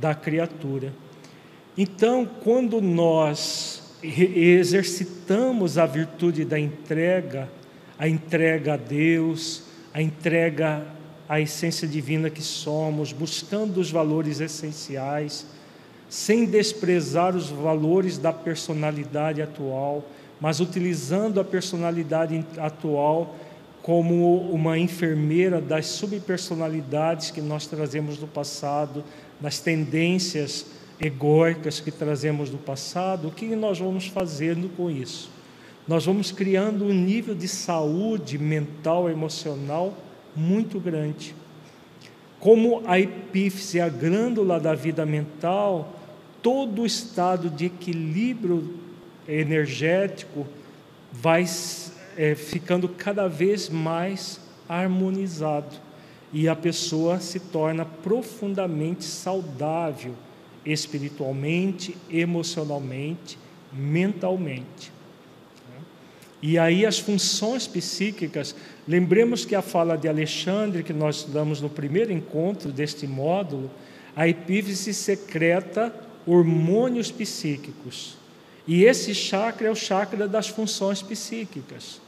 [0.00, 0.92] da criatura.
[1.76, 7.48] Então, quando nós exercitamos a virtude da entrega,
[7.98, 10.86] a entrega a Deus, a entrega
[11.34, 15.44] à essência divina que somos, buscando os valores essenciais,
[16.08, 20.04] sem desprezar os valores da personalidade atual,
[20.40, 23.34] mas utilizando a personalidade atual
[23.82, 29.02] como uma enfermeira das subpersonalidades que nós trazemos do passado,
[29.40, 30.66] das tendências
[31.00, 35.28] egóicas que trazemos do passado, o que nós vamos fazendo com isso?
[35.88, 39.94] Nós vamos criando um nível de saúde mental, emocional
[40.34, 41.34] muito grande.
[42.40, 45.98] Como a epífise, a glândula da vida mental,
[46.42, 48.78] todo o estado de equilíbrio
[49.26, 50.46] energético
[51.10, 51.46] vai
[52.16, 55.76] é, ficando cada vez mais harmonizado
[56.32, 60.14] e a pessoa se torna profundamente saudável
[60.66, 63.38] espiritualmente, emocionalmente,
[63.72, 64.92] mentalmente.
[66.42, 68.54] E aí as funções psíquicas,
[68.86, 73.70] lembremos que a fala de Alexandre, que nós estudamos no primeiro encontro deste módulo,
[74.16, 75.94] a epífise secreta
[76.26, 78.16] hormônios psíquicos.
[78.66, 82.00] E esse chakra é o chakra das funções psíquicas.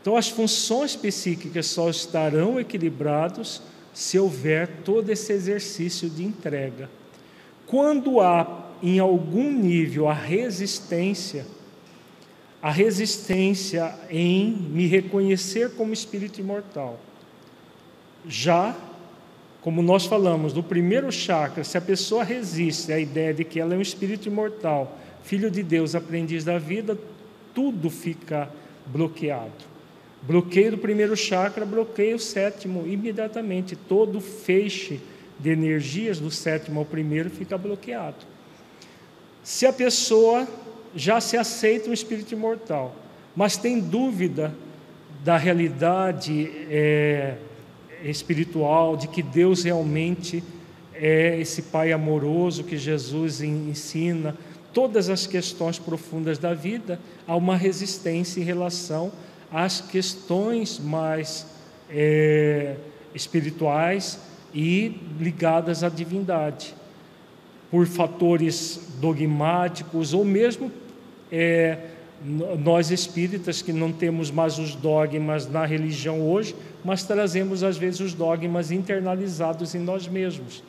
[0.00, 3.62] Então as funções psíquicas só estarão equilibradas
[3.92, 6.90] se houver todo esse exercício de entrega.
[7.66, 11.46] Quando há em algum nível a resistência,
[12.64, 16.98] a resistência em me reconhecer como espírito imortal,
[18.26, 18.74] já,
[19.60, 23.74] como nós falamos, no primeiro chakra, se a pessoa resiste à ideia de que ela
[23.74, 26.96] é um espírito imortal, filho de Deus, aprendiz da vida,
[27.54, 28.48] tudo fica
[28.86, 29.52] bloqueado.
[30.22, 35.02] Bloqueio do primeiro chakra, bloqueio o sétimo, imediatamente, todo feixe
[35.38, 38.24] de energias do sétimo ao primeiro fica bloqueado.
[39.42, 40.48] Se a pessoa
[40.94, 42.94] já se aceita um espírito imortal,
[43.34, 44.54] mas tem dúvida
[45.24, 47.36] da realidade é,
[48.04, 50.44] espiritual, de que Deus realmente
[50.94, 54.36] é esse Pai amoroso que Jesus ensina,
[54.72, 59.10] todas as questões profundas da vida, há uma resistência em relação
[59.50, 61.46] às questões mais
[61.88, 62.76] é,
[63.14, 64.18] espirituais
[64.52, 66.74] e ligadas à divindade,
[67.70, 70.70] por fatores dogmáticos ou mesmo
[71.36, 71.78] é,
[72.24, 76.54] nós espíritas que não temos mais os dogmas na religião hoje,
[76.84, 80.62] mas trazemos às vezes os dogmas internalizados em nós mesmos.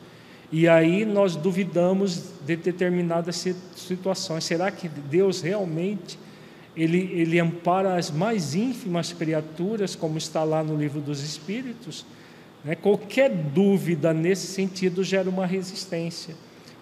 [0.52, 4.44] E aí nós duvidamos de determinadas situações.
[4.44, 6.18] Será que Deus realmente
[6.76, 12.06] ele, ele ampara as mais ínfimas criaturas, como está lá no livro dos Espíritos.
[12.64, 12.76] Né?
[12.76, 16.36] Qualquer dúvida nesse sentido gera uma resistência,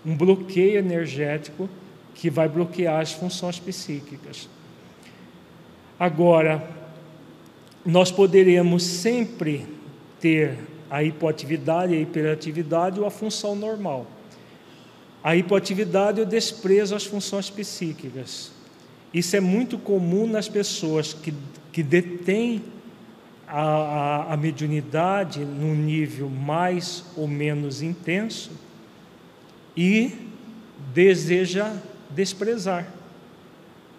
[0.05, 1.69] um bloqueio energético
[2.15, 4.47] que vai bloquear as funções psíquicas.
[5.99, 6.67] Agora,
[7.85, 9.65] nós poderemos sempre
[10.19, 10.57] ter
[10.89, 14.07] a hipoatividade, a hiperatividade ou a função normal.
[15.23, 18.51] A hipoatividade é o desprezo às funções psíquicas.
[19.13, 21.33] Isso é muito comum nas pessoas que,
[21.71, 22.61] que detêm
[23.47, 28.51] a, a, a mediunidade num nível mais ou menos intenso
[29.77, 30.11] e
[30.93, 31.73] deseja
[32.13, 32.87] desprezar.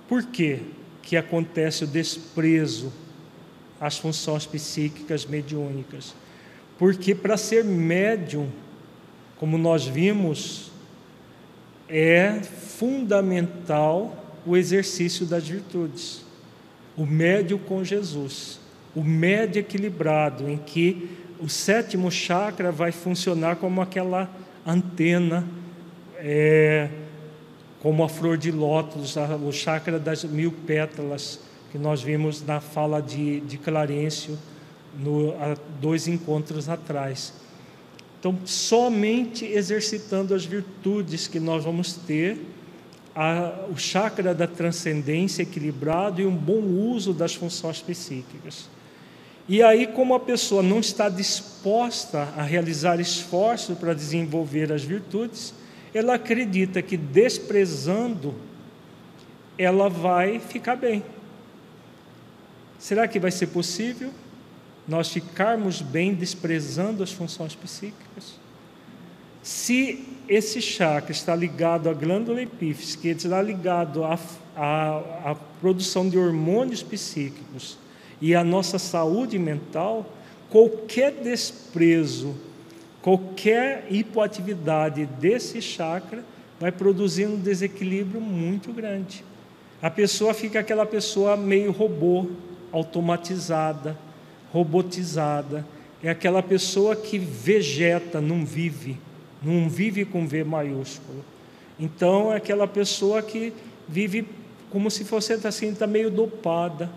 [0.09, 0.61] Por quê
[1.03, 2.93] que acontece o desprezo
[3.81, 6.15] às funções psíquicas mediúnicas?
[6.79, 8.49] Porque para ser médium,
[9.39, 10.71] como nós vimos,
[11.89, 16.25] é fundamental o exercício das virtudes.
[16.97, 18.61] O médio com Jesus,
[18.95, 21.11] o médio equilibrado, em que
[21.41, 24.31] o sétimo chakra vai funcionar como aquela
[24.67, 25.47] antena,
[26.17, 26.89] é,
[27.85, 29.15] como a flor de lótus,
[29.47, 31.39] o chakra das mil pétalas,
[31.71, 34.39] que nós vimos na fala de, de Clarencio
[34.99, 37.35] no, há dois encontros atrás.
[38.19, 42.41] Então, somente exercitando as virtudes que nós vamos ter
[43.15, 48.71] a, o chakra da transcendência equilibrado e um bom uso das funções psíquicas.
[49.47, 55.53] E aí, como a pessoa não está disposta a realizar esforço para desenvolver as virtudes,
[55.95, 58.35] ela acredita que desprezando,
[59.57, 61.05] ela vai ficar bem.
[62.79, 64.11] Será que vai ser possível
[64.87, 68.39] nós ficarmos bem desprezando as funções psíquicas?
[69.43, 74.19] Se esse chakra está ligado à glândula epífise, que está ligado à,
[74.57, 77.79] à, à produção de hormônios psíquicos
[78.21, 80.11] e à nossa saúde mental,
[80.51, 82.35] qualquer desprezo,
[83.05, 86.25] qualquer hipoatividade desse chakra
[86.59, 89.23] vai produzir um desequilíbrio muito grande.
[89.83, 92.31] A pessoa fica aquela pessoa meio robô,
[92.73, 93.99] automatizada,
[94.51, 95.67] robotizada.
[96.03, 98.99] É aquela pessoa que vegeta, não vive
[99.45, 101.23] não vive com V maiúsculo.
[101.79, 103.53] Então é aquela pessoa que
[103.87, 104.27] vive
[104.71, 106.91] como se fosse assim, está meio dopada,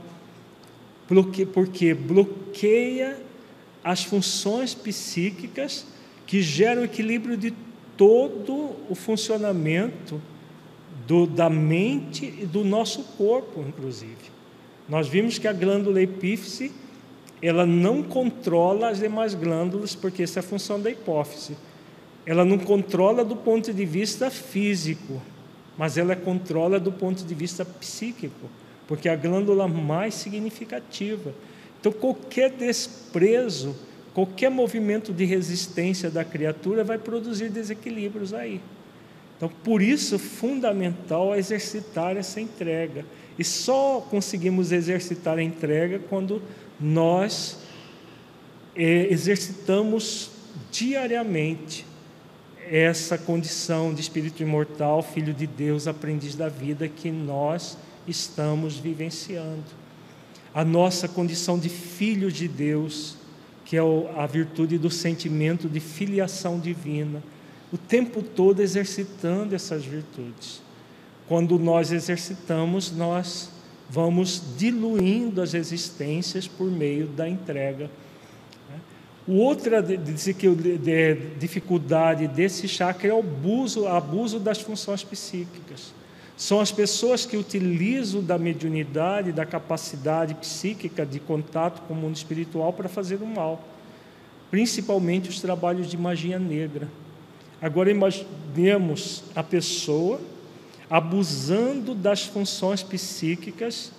[1.07, 3.17] porque, porque bloqueia
[3.83, 5.85] as funções psíquicas
[6.27, 7.51] que geram o equilíbrio de
[7.97, 10.21] todo o funcionamento
[11.07, 14.37] do, da mente e do nosso corpo, inclusive.
[14.87, 16.71] Nós vimos que a glândula epífise
[17.41, 21.57] ela não controla as demais glândulas, porque essa é a função da hipófise
[22.27, 25.21] ela não controla do ponto de vista físico,
[25.77, 28.49] mas ela controla do ponto de vista psíquico,
[28.85, 31.33] porque é a glândula mais significativa.
[31.79, 33.73] Então, qualquer desprezo,
[34.17, 38.59] qualquer movimento de resistência da criatura vai produzir desequilíbrios aí.
[39.35, 43.05] Então, por isso, fundamental exercitar essa entrega.
[43.37, 46.41] E só conseguimos exercitar a entrega quando
[46.79, 47.59] nós
[48.75, 50.31] é, exercitamos
[50.71, 51.85] diariamente
[52.67, 57.77] essa condição de espírito imortal, filho de Deus, aprendiz da vida que nós
[58.07, 59.65] estamos vivenciando.
[60.55, 63.16] A nossa condição de filhos de Deus,
[63.67, 63.81] que é
[64.15, 67.21] a virtude do sentimento de filiação divina,
[67.71, 70.61] o tempo todo exercitando essas virtudes.
[71.27, 73.51] Quando nós exercitamos, nós
[73.89, 77.89] vamos diluindo as existências por meio da entrega
[79.27, 79.83] outra
[81.37, 85.93] dificuldade desse chakra é o abuso, abuso das funções psíquicas.
[86.37, 92.15] São as pessoas que utilizam da mediunidade, da capacidade psíquica de contato com o mundo
[92.15, 93.63] espiritual para fazer o mal,
[94.51, 96.87] principalmente os trabalhos de magia negra.
[97.59, 100.21] Agora imaginemos a pessoa
[100.87, 103.91] abusando das funções psíquicas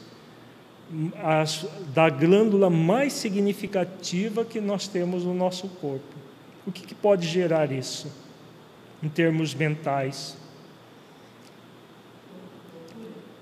[1.22, 6.16] as, da glândula mais significativa que nós temos no nosso corpo.
[6.64, 8.10] O que, que pode gerar isso
[9.02, 10.36] em termos mentais?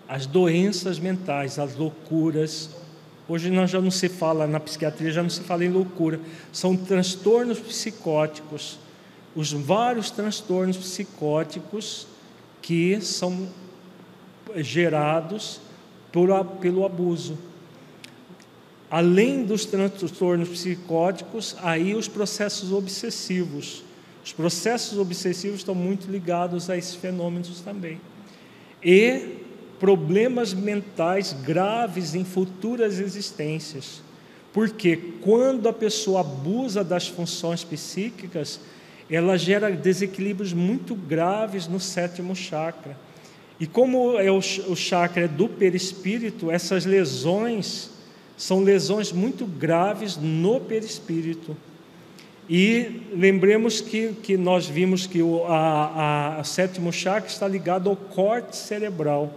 [0.08, 2.70] As doenças mentais, as loucuras.
[3.28, 6.20] Hoje nós já não se fala na psiquiatria, já não se fala em loucura.
[6.52, 8.78] São transtornos psicóticos,
[9.34, 12.06] os vários transtornos psicóticos
[12.62, 13.48] que são
[14.56, 15.60] gerados
[16.12, 16.28] por,
[16.60, 17.36] pelo abuso.
[18.88, 23.82] Além dos transtornos psicóticos, aí os processos obsessivos.
[24.24, 28.00] Os processos obsessivos estão muito ligados a esses fenômenos também.
[28.82, 29.45] E
[29.78, 34.02] problemas mentais graves em futuras existências.
[34.52, 38.58] Porque quando a pessoa abusa das funções psíquicas,
[39.10, 42.96] ela gera desequilíbrios muito graves no sétimo chakra.
[43.58, 47.90] E como é o, o chakra do perispírito, essas lesões
[48.36, 51.56] são lesões muito graves no perispírito.
[52.48, 57.96] E lembremos que, que nós vimos que o a, a sétimo chakra está ligado ao
[57.96, 59.32] corte cerebral.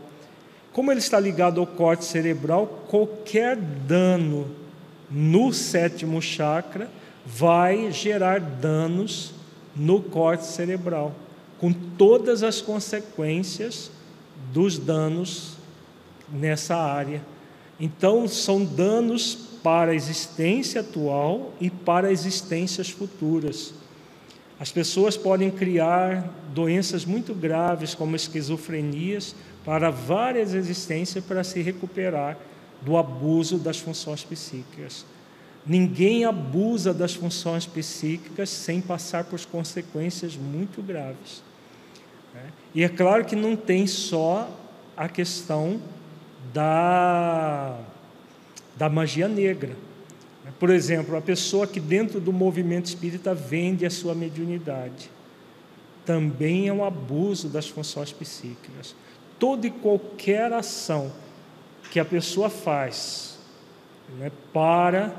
[0.71, 4.47] Como ele está ligado ao corte cerebral, qualquer dano
[5.09, 6.89] no sétimo chakra
[7.25, 9.33] vai gerar danos
[9.75, 11.13] no corte cerebral,
[11.57, 13.91] com todas as consequências
[14.53, 15.53] dos danos
[16.31, 17.21] nessa área.
[17.79, 23.73] Então, são danos para a existência atual e para existências futuras.
[24.59, 29.33] As pessoas podem criar doenças muito graves, como esquizofrenias,
[29.65, 32.37] para várias existências para se recuperar
[32.81, 35.05] do abuso das funções psíquicas.
[35.65, 41.43] Ninguém abusa das funções psíquicas sem passar por consequências muito graves.
[42.33, 42.43] Né?
[42.73, 44.49] E é claro que não tem só
[44.95, 45.81] a questão
[46.53, 47.77] da,
[48.75, 49.75] da magia negra.
[50.57, 55.11] Por exemplo, a pessoa que dentro do movimento espírita vende a sua mediunidade.
[56.05, 58.95] Também é um abuso das funções psíquicas.
[59.39, 61.11] Toda e qualquer ação
[61.91, 63.39] que a pessoa faz
[64.17, 65.13] né, para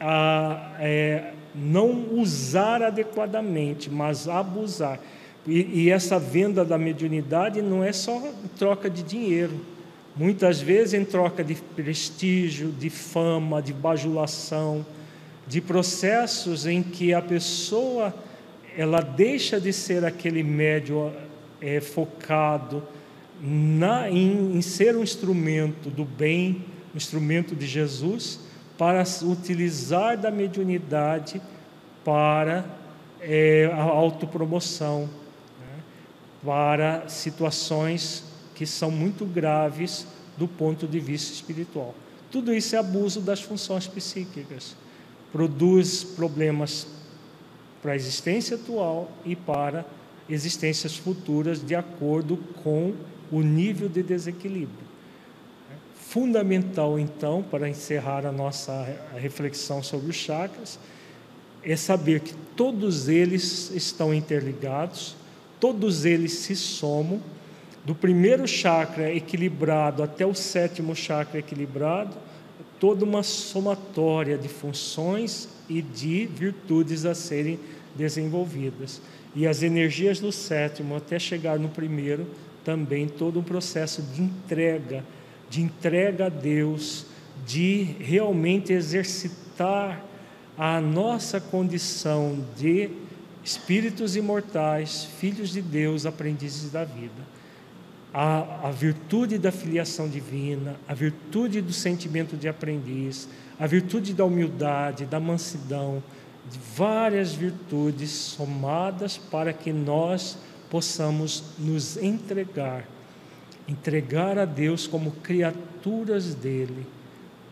[0.00, 4.98] a, é, não usar adequadamente, mas abusar.
[5.46, 8.22] E, e, essa venda da mediunidade não é só
[8.56, 9.60] troca de dinheiro.
[10.14, 14.86] Muitas vezes em troca de prestígio, de fama, de bajulação,
[15.46, 18.14] de processos em que a pessoa
[18.76, 21.12] ela deixa de ser aquele médio
[21.60, 22.82] é, focado
[23.42, 26.64] na, em, em ser um instrumento do bem,
[26.94, 28.38] um instrumento de Jesus,
[28.78, 31.42] para utilizar da mediunidade
[32.04, 32.64] para
[33.20, 35.02] é, a autopromoção,
[35.60, 35.82] né?
[36.44, 38.24] para situações
[38.54, 40.06] que são muito graves
[40.36, 41.94] do ponto de vista espiritual.
[42.30, 44.76] Tudo isso é abuso das funções psíquicas,
[45.32, 46.86] produz problemas
[47.82, 49.84] para a existência atual e para
[50.28, 52.94] existências futuras, de acordo com
[53.32, 54.92] o nível de desequilíbrio.
[55.94, 58.86] Fundamental, então, para encerrar a nossa
[59.16, 60.78] reflexão sobre os chakras,
[61.64, 65.16] é saber que todos eles estão interligados,
[65.58, 67.20] todos eles se somam,
[67.84, 72.14] do primeiro chakra equilibrado até o sétimo chakra equilibrado,
[72.78, 77.58] toda uma somatória de funções e de virtudes a serem
[77.96, 79.00] desenvolvidas.
[79.34, 82.26] E as energias do sétimo até chegar no primeiro
[82.64, 85.04] também todo um processo de entrega,
[85.48, 87.06] de entrega a Deus,
[87.46, 90.04] de realmente exercitar
[90.56, 92.90] a nossa condição de
[93.42, 97.32] espíritos imortais, filhos de Deus, aprendizes da vida.
[98.14, 103.26] A, a, virtude da filiação divina, a virtude do sentimento de aprendiz,
[103.58, 106.02] a virtude da humildade, da mansidão,
[106.50, 110.36] de várias virtudes somadas para que nós
[110.72, 112.88] possamos nos entregar,
[113.68, 116.86] entregar a Deus como criaturas dele,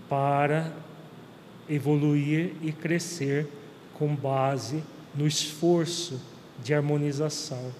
[0.08, 0.72] para
[1.68, 3.46] evoluir e crescer
[3.92, 4.82] com base
[5.14, 6.18] no esforço
[6.64, 7.70] de harmonização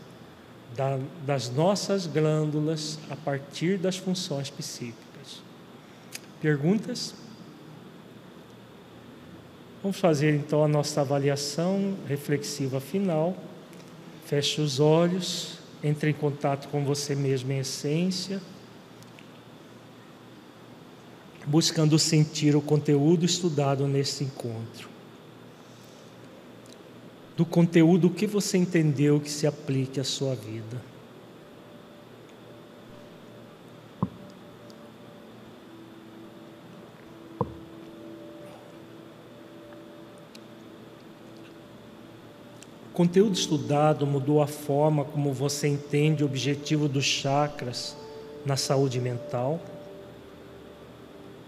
[0.76, 5.42] da, das nossas glândulas a partir das funções psíquicas.
[6.42, 7.14] Perguntas?
[9.82, 13.34] Vamos fazer então a nossa avaliação reflexiva final.
[14.30, 18.40] Feche os olhos, entre em contato com você mesmo em essência,
[21.44, 24.88] buscando sentir o conteúdo estudado nesse encontro.
[27.36, 30.80] Do conteúdo que você entendeu que se aplique à sua vida.
[42.92, 47.96] Conteúdo estudado mudou a forma como você entende o objetivo dos chakras
[48.44, 49.60] na saúde mental?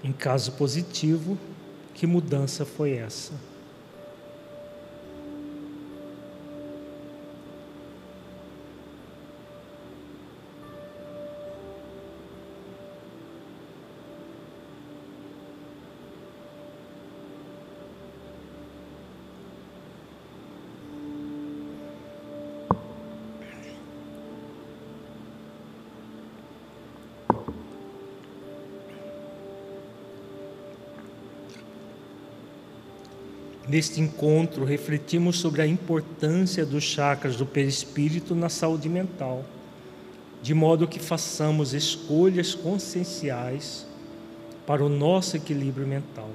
[0.04, 1.38] Em caso positivo,
[1.94, 3.32] que mudança foi essa?
[33.72, 39.46] Neste encontro, refletimos sobre a importância dos chakras do perispírito na saúde mental,
[40.42, 43.86] de modo que façamos escolhas conscienciais
[44.66, 46.28] para o nosso equilíbrio mental.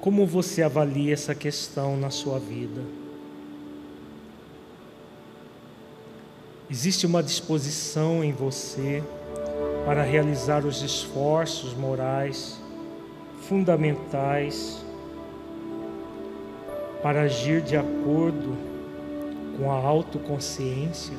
[0.00, 2.82] Como você avalia essa questão na sua vida?
[6.68, 9.04] Existe uma disposição em você
[9.86, 12.60] para realizar os esforços morais
[13.42, 14.89] fundamentais
[17.02, 18.56] para agir de acordo
[19.56, 21.16] com a autoconsciência?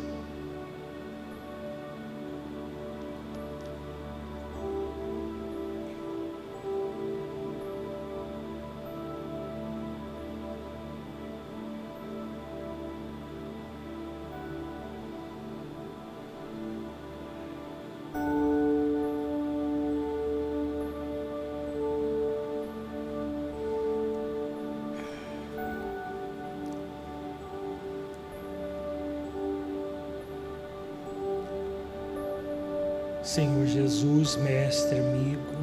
[34.01, 35.53] Jesus, Mestre, amigo,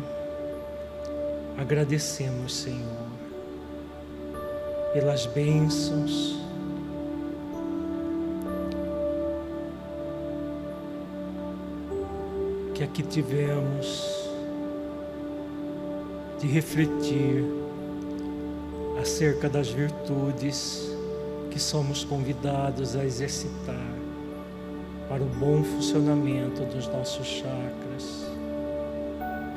[1.59, 3.09] agradecemos, Senhor,
[4.93, 6.39] pelas bênçãos,
[12.75, 14.29] que aqui tivemos
[16.39, 17.45] de refletir
[19.03, 20.89] acerca das virtudes
[21.51, 23.99] que somos convidados a exercitar
[25.09, 28.28] para o bom funcionamento dos nossos chakras,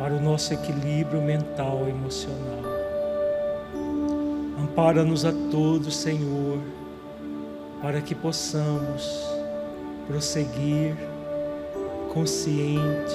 [0.02, 2.64] para o nosso equilíbrio mental e emocional.
[4.60, 6.58] Ampara-nos a todos, Senhor,
[7.84, 9.24] para que possamos
[10.08, 10.98] prosseguir
[12.12, 13.14] conscientes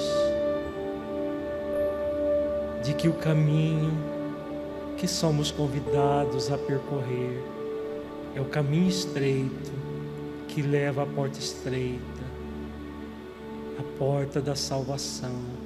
[2.84, 3.92] de que o caminho
[4.96, 7.42] que somos convidados a percorrer
[8.36, 9.72] é o caminho estreito
[10.46, 12.24] que leva à porta estreita
[13.76, 15.65] a porta da salvação,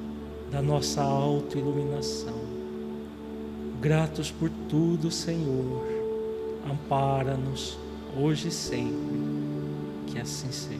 [0.51, 2.39] da nossa autoiluminação.
[3.81, 5.83] Gratos por tudo, Senhor,
[6.71, 7.79] ampara-nos
[8.17, 9.19] hoje e sempre,
[10.07, 10.80] que assim seja.